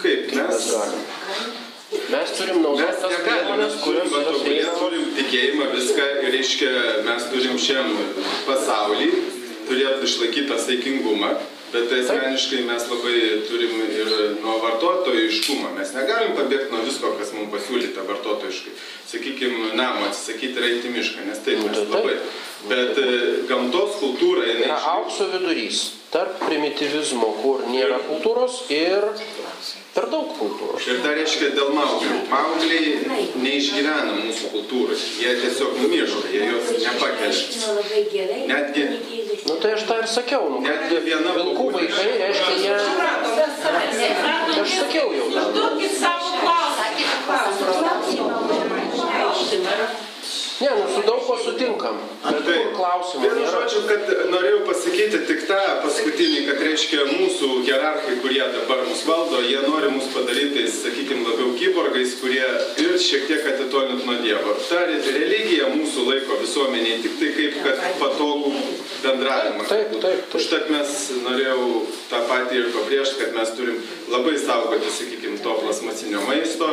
Kaip 0.02 0.34
Mes 0.36 0.36
mes? 0.36 0.68
Mes 2.10 2.34
turim 2.38 2.60
Mes 2.60 2.64
naudoti 2.66 3.00
tas 3.02 3.16
priemonės, 3.24 3.72
mes 3.72 3.80
kurios 3.86 4.12
yra 4.20 4.34
prieinamos. 4.42 4.78
turim 4.84 5.08
tikėjimą 5.16 5.70
viską 5.72 6.04
ir 6.26 6.30
reiškia, 6.36 6.70
mes 7.08 7.24
turim 7.32 7.56
šiam 7.58 7.88
pasaulį 8.46 9.08
turėtų 9.70 10.06
išlaikyti 10.06 10.46
tą 10.52 10.58
saikingumą, 10.60 11.32
bet 11.72 11.88
tai 11.90 12.00
asmeniškai 12.04 12.62
mes 12.68 12.86
labai 12.90 13.16
turim 13.48 13.76
ir 13.86 14.10
nuo 14.42 14.56
vartotojiškumo. 14.64 15.72
Mes 15.78 15.92
negalim 15.96 16.34
pabėgti 16.38 16.74
nuo 16.74 16.82
visko, 16.86 17.12
kas 17.18 17.32
mums 17.36 17.52
pasiūlyta 17.54 18.06
vartotojiškai. 18.08 18.74
Sakykime, 19.10 19.72
namo 19.78 20.08
atsisakyti 20.08 20.74
į 20.88 20.94
mišką, 20.94 21.26
nes 21.28 21.42
taip 21.46 21.62
mes 21.66 21.82
labai. 21.90 22.18
Bet 22.70 22.98
e, 23.00 23.06
gamtos 23.48 23.96
kultūra, 24.02 24.44
yra 24.44 24.66
išliks. 24.66 24.88
aukso 24.94 25.30
vidurys 25.32 25.84
tarp 26.12 26.42
primitivizmo, 26.42 27.30
kur 27.40 27.64
nėra 27.70 28.02
kultūros 28.08 28.64
ir 28.74 29.06
per 29.94 30.06
daug 30.12 30.30
kultūros. 30.38 30.86
Ir 30.90 31.00
dar 31.04 31.16
reiškia 31.18 31.52
dėl 31.56 31.72
mauglių. 31.76 32.18
Maugliai 32.30 33.24
neišgyvena 33.42 34.18
mūsų 34.20 34.52
kultūrai. 34.54 34.98
Jie 35.22 35.36
tiesiog 35.42 35.80
numiršta, 35.82 36.26
jie 36.34 36.42
jos 36.52 36.72
nepakelia. 36.86 38.44
Netgi 38.50 38.86
Nu 39.46 39.54
tai 39.56 39.72
aš 39.72 39.82
tą 39.88 39.94
ir 40.02 40.06
sakiau, 40.06 40.48
nu, 40.52 40.58
kad 40.60 40.82
Netgi 40.82 40.98
viena 41.06 41.32
vilkų 41.32 41.64
vaikai, 41.72 42.08
reiškia, 42.20 42.54
jie... 42.60 42.74
Aš 44.60 44.74
sakiau 44.82 45.14
jau 45.16 45.28
tą. 45.32 45.44
Duokit 45.54 45.94
savo 45.96 46.28
klausimą. 46.42 47.00
Ne, 50.60 50.70
nu 50.76 50.84
su 50.94 51.00
daug 51.20 51.26
ko 51.28 51.36
sutinkam. 51.44 51.96
Bet 52.24 52.44
kur 52.46 52.72
klausimų 52.76 53.22
Vienu 53.24 53.46
žodžiu, 53.48 53.80
kad 53.88 54.10
norėjau 54.32 54.60
pasakyti 54.68 55.20
tik 55.28 55.44
tą 55.48 55.58
paskutinį, 55.84 56.40
kad 56.48 56.62
reiškia 56.64 57.06
mūsų 57.10 57.48
hierarchai, 57.66 58.16
kurie 58.22 58.42
dabar 58.54 58.84
mus 58.88 59.04
valdo, 59.08 59.40
jie 59.44 59.60
nori 59.66 59.90
mus 59.92 60.08
padaryti, 60.14 60.66
sakykime, 60.72 61.24
labiau 61.28 61.52
kyborgais, 61.58 62.16
kurie 62.20 62.44
ir 62.84 62.96
šiek 63.00 63.26
tiek 63.28 63.48
atitolint 63.52 64.04
nuo 64.06 64.18
Dievo. 64.24 64.56
Ta 64.68 64.84
religija 64.88 65.70
mūsų 65.74 66.06
laiko 66.08 66.40
visuomeniai 66.40 67.00
tik 67.04 67.18
tai 67.20 67.32
kaip, 67.36 67.60
kad 67.64 67.84
patogų 68.00 68.54
bendravimą. 69.04 69.68
Taip, 69.68 69.94
taip, 69.96 70.02
taip. 70.04 70.36
Užtat 70.40 70.70
mes 70.72 70.96
norėjau 71.24 71.84
tą 72.10 72.24
patį 72.28 72.60
ir 72.62 72.72
pabrėžti, 72.76 73.20
kad 73.24 73.36
mes 73.36 73.54
turim 73.56 73.80
labai 74.12 74.36
saugoti, 74.40 74.92
sakykime, 74.92 75.40
to 75.44 75.56
plasmasinio 75.62 76.24
maisto, 76.28 76.68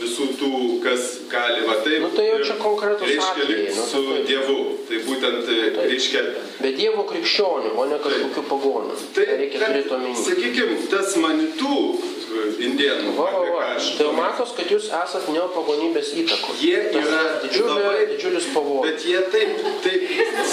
visų 0.00 0.26
tų, 0.40 0.50
kas 0.84 1.08
gali 1.30 1.66
va 1.68 1.78
taip. 1.84 2.04
Nu, 2.04 2.10
tai 2.16 2.26
jau 2.28 2.38
čia 2.44 2.56
konkretūs 2.60 3.10
Reiškia, 3.10 3.48
likti 3.50 3.76
nu, 3.76 3.86
su 3.88 4.02
tai 4.06 4.16
taip. 4.16 4.30
Dievu. 4.30 4.58
Tai 4.90 5.00
būtent, 5.06 5.50
reiškia, 5.90 6.22
Bet 6.60 6.76
Dievo 6.76 7.04
krikščionių, 7.08 7.70
o 7.78 7.84
ne 7.88 7.98
kažkokių 8.04 8.42
pagonių. 8.50 8.96
Tai 9.16 9.26
reikia 9.30 9.60
turėti 9.62 9.94
omeny. 9.96 10.16
sakykime, 10.26 10.78
tas 10.92 11.14
manitų 11.20 11.76
e, 11.78 12.19
indėnų, 12.66 13.14
Va, 13.16 13.26
va, 13.34 13.40
va. 13.54 13.68
Tai 13.98 14.08
matos, 14.16 14.52
kad 14.56 14.70
jūs 14.70 14.88
esat 14.90 15.28
neopagonybės 15.32 16.12
įtakos. 16.22 16.60
Jie 16.62 16.76
Tas 16.92 17.06
yra 17.06 17.22
didžiulė, 17.42 17.76
labai- 17.80 18.06
didžiulis 18.12 18.46
pavojus. 18.54 18.84
Bet 18.86 19.04
jie 19.04 19.20
taip, 19.32 19.50
taip 19.84 20.02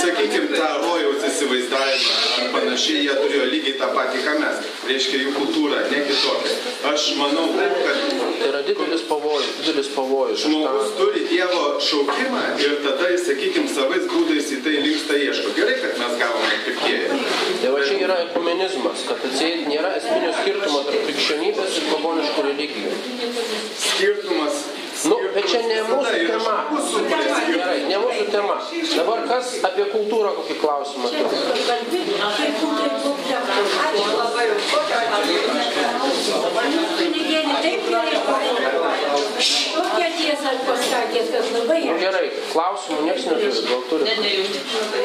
sakykime, 0.01 0.47
tą 0.57 0.69
rojaus 0.83 1.25
įsivaizdavimą 1.29 2.15
ar 2.37 2.49
panašiai, 2.55 3.03
jie 3.07 3.13
turėjo 3.21 3.45
lygiai 3.53 3.75
tą 3.81 3.89
patį, 3.97 4.23
ką 4.27 4.33
mes. 4.41 4.55
Reiškia, 4.87 5.17
jų 5.25 5.31
kultūra, 5.37 5.83
ne 5.91 5.99
kitokia. 6.07 6.55
Aš 6.93 7.07
manau 7.19 7.47
taip, 7.57 7.77
kad 7.85 7.97
Tai 8.37 8.47
yra 8.51 8.59
didelis 8.61 9.01
pavojus, 9.09 9.47
didelis 9.65 9.87
pavojus. 9.95 10.43
Žmogus 10.45 10.91
tą- 10.91 10.97
turi 10.99 11.23
Dievo 11.27 11.63
šaukimą 11.81 12.43
ir 12.61 12.75
tada 12.85 13.07
sakykime, 13.17 13.67
savais 13.67 14.05
būdais 14.11 14.51
į 14.53 14.59
tai 14.63 14.75
linksta 14.85 15.17
ieško. 15.17 15.55
Gerai, 15.57 15.73
kad 15.81 15.97
mes 15.97 16.13
gavome 16.21 16.59
pirkėją. 16.67 17.17
Tai 17.63 17.71
va 17.73 17.79
čia 17.87 17.97
yra 18.05 18.17
ekumenizmas, 18.27 19.07
kad 19.09 19.17
atseit 19.25 19.65
nėra 19.67 19.95
esminio 19.97 20.31
skirtumo 20.37 20.83
tarp 20.85 21.06
krikščionybės 21.27 21.77
ir 21.77 21.87
pagoniškų 21.91 22.43
religijų. 22.45 22.91
Skirtumas. 23.83 24.59
Nu, 25.07 25.17
bet 25.35 25.45
čia 25.51 25.59
ne 25.67 25.81
mūsų 25.85 26.21
tema. 26.25 26.53
Gerai, 27.51 27.81
ne 27.85 27.97
mūsų 28.01 28.23
tema. 28.33 28.55
Dabar 28.95 29.25
kas 29.29 29.51
apie 29.67 29.85
kultūrą 29.91 30.31
kokį 30.39 30.55
klausimą 30.61 31.11
turi? 31.11 31.27
Tokią 39.77 40.07
tiesą 40.17 40.51
pasakėt, 40.65 41.27
kad 41.33 41.49
labai 41.53 41.81
Nu, 41.87 41.97
gerai, 42.01 42.27
klausimų 42.53 43.03
niekas 43.05 43.27
neturi, 43.29 43.65
gal 43.69 43.83
turi? 43.91 44.03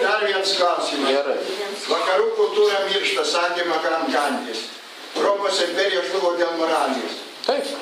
Dar 0.00 0.24
vienas 0.24 0.54
klausimas. 0.60 1.10
Gerai. 1.18 1.40
Vakarų 1.90 2.30
kultūra 2.38 2.86
miršta, 2.88 3.26
sakė 3.34 3.68
Magram 3.68 4.08
Gandis. 4.14 4.71
Romos 5.20 5.62
imperija 5.68 6.04
žlugo 6.08 6.36
dėl 6.40 6.54
moralės. 6.60 7.18
Taip, 7.46 7.72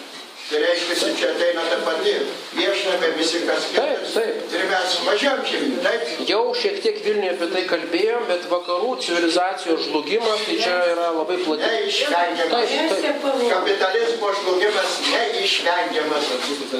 Tai 0.51 0.59
reiškia, 0.59 1.11
čia 1.15 1.29
ateina 1.31 1.63
ta 1.71 1.77
pati. 1.87 2.13
Viešname 2.59 3.09
visi 3.15 3.39
kas 3.47 3.69
Taip, 3.71 4.01
kitas. 4.01 4.15
taip. 4.17 4.55
Ir 4.59 4.65
mes 4.67 4.95
mažiau 5.07 5.37
čia, 5.47 5.59
taip? 5.85 6.09
jau 6.27 6.41
šiek 6.59 6.81
tiek 6.83 6.97
Vilniuje 7.05 7.37
apie 7.37 7.49
tai 7.53 7.63
kalbėjom, 7.71 8.25
bet 8.27 8.49
vakarų 8.51 8.97
civilizacijos 9.05 9.85
žlugimas, 9.87 10.43
tai 10.49 10.57
čia 10.59 10.73
yra 10.91 11.13
labai 11.15 11.37
plati. 11.45 11.69
Neišvengiamas. 11.71 12.73
Taip, 12.75 13.05
taip. 13.05 13.29
Kapitalizmo 13.53 14.33
žlugimas 14.41 14.97
neišvengiamas. 15.13 16.33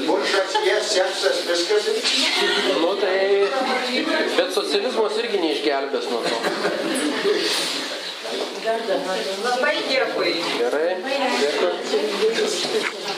Buržasija, 0.09 0.81
seksas, 0.91 1.45
viskas. 1.47 1.87
Nu 2.83 2.97
tai, 2.99 3.47
bet 4.35 4.51
socializmas 4.59 5.23
irgi 5.23 5.45
neišgelbės 5.47 6.11
nuo 6.11 6.27
to. 6.27 7.89
Дякую. 8.65 10.35
Дякую. 11.41 13.01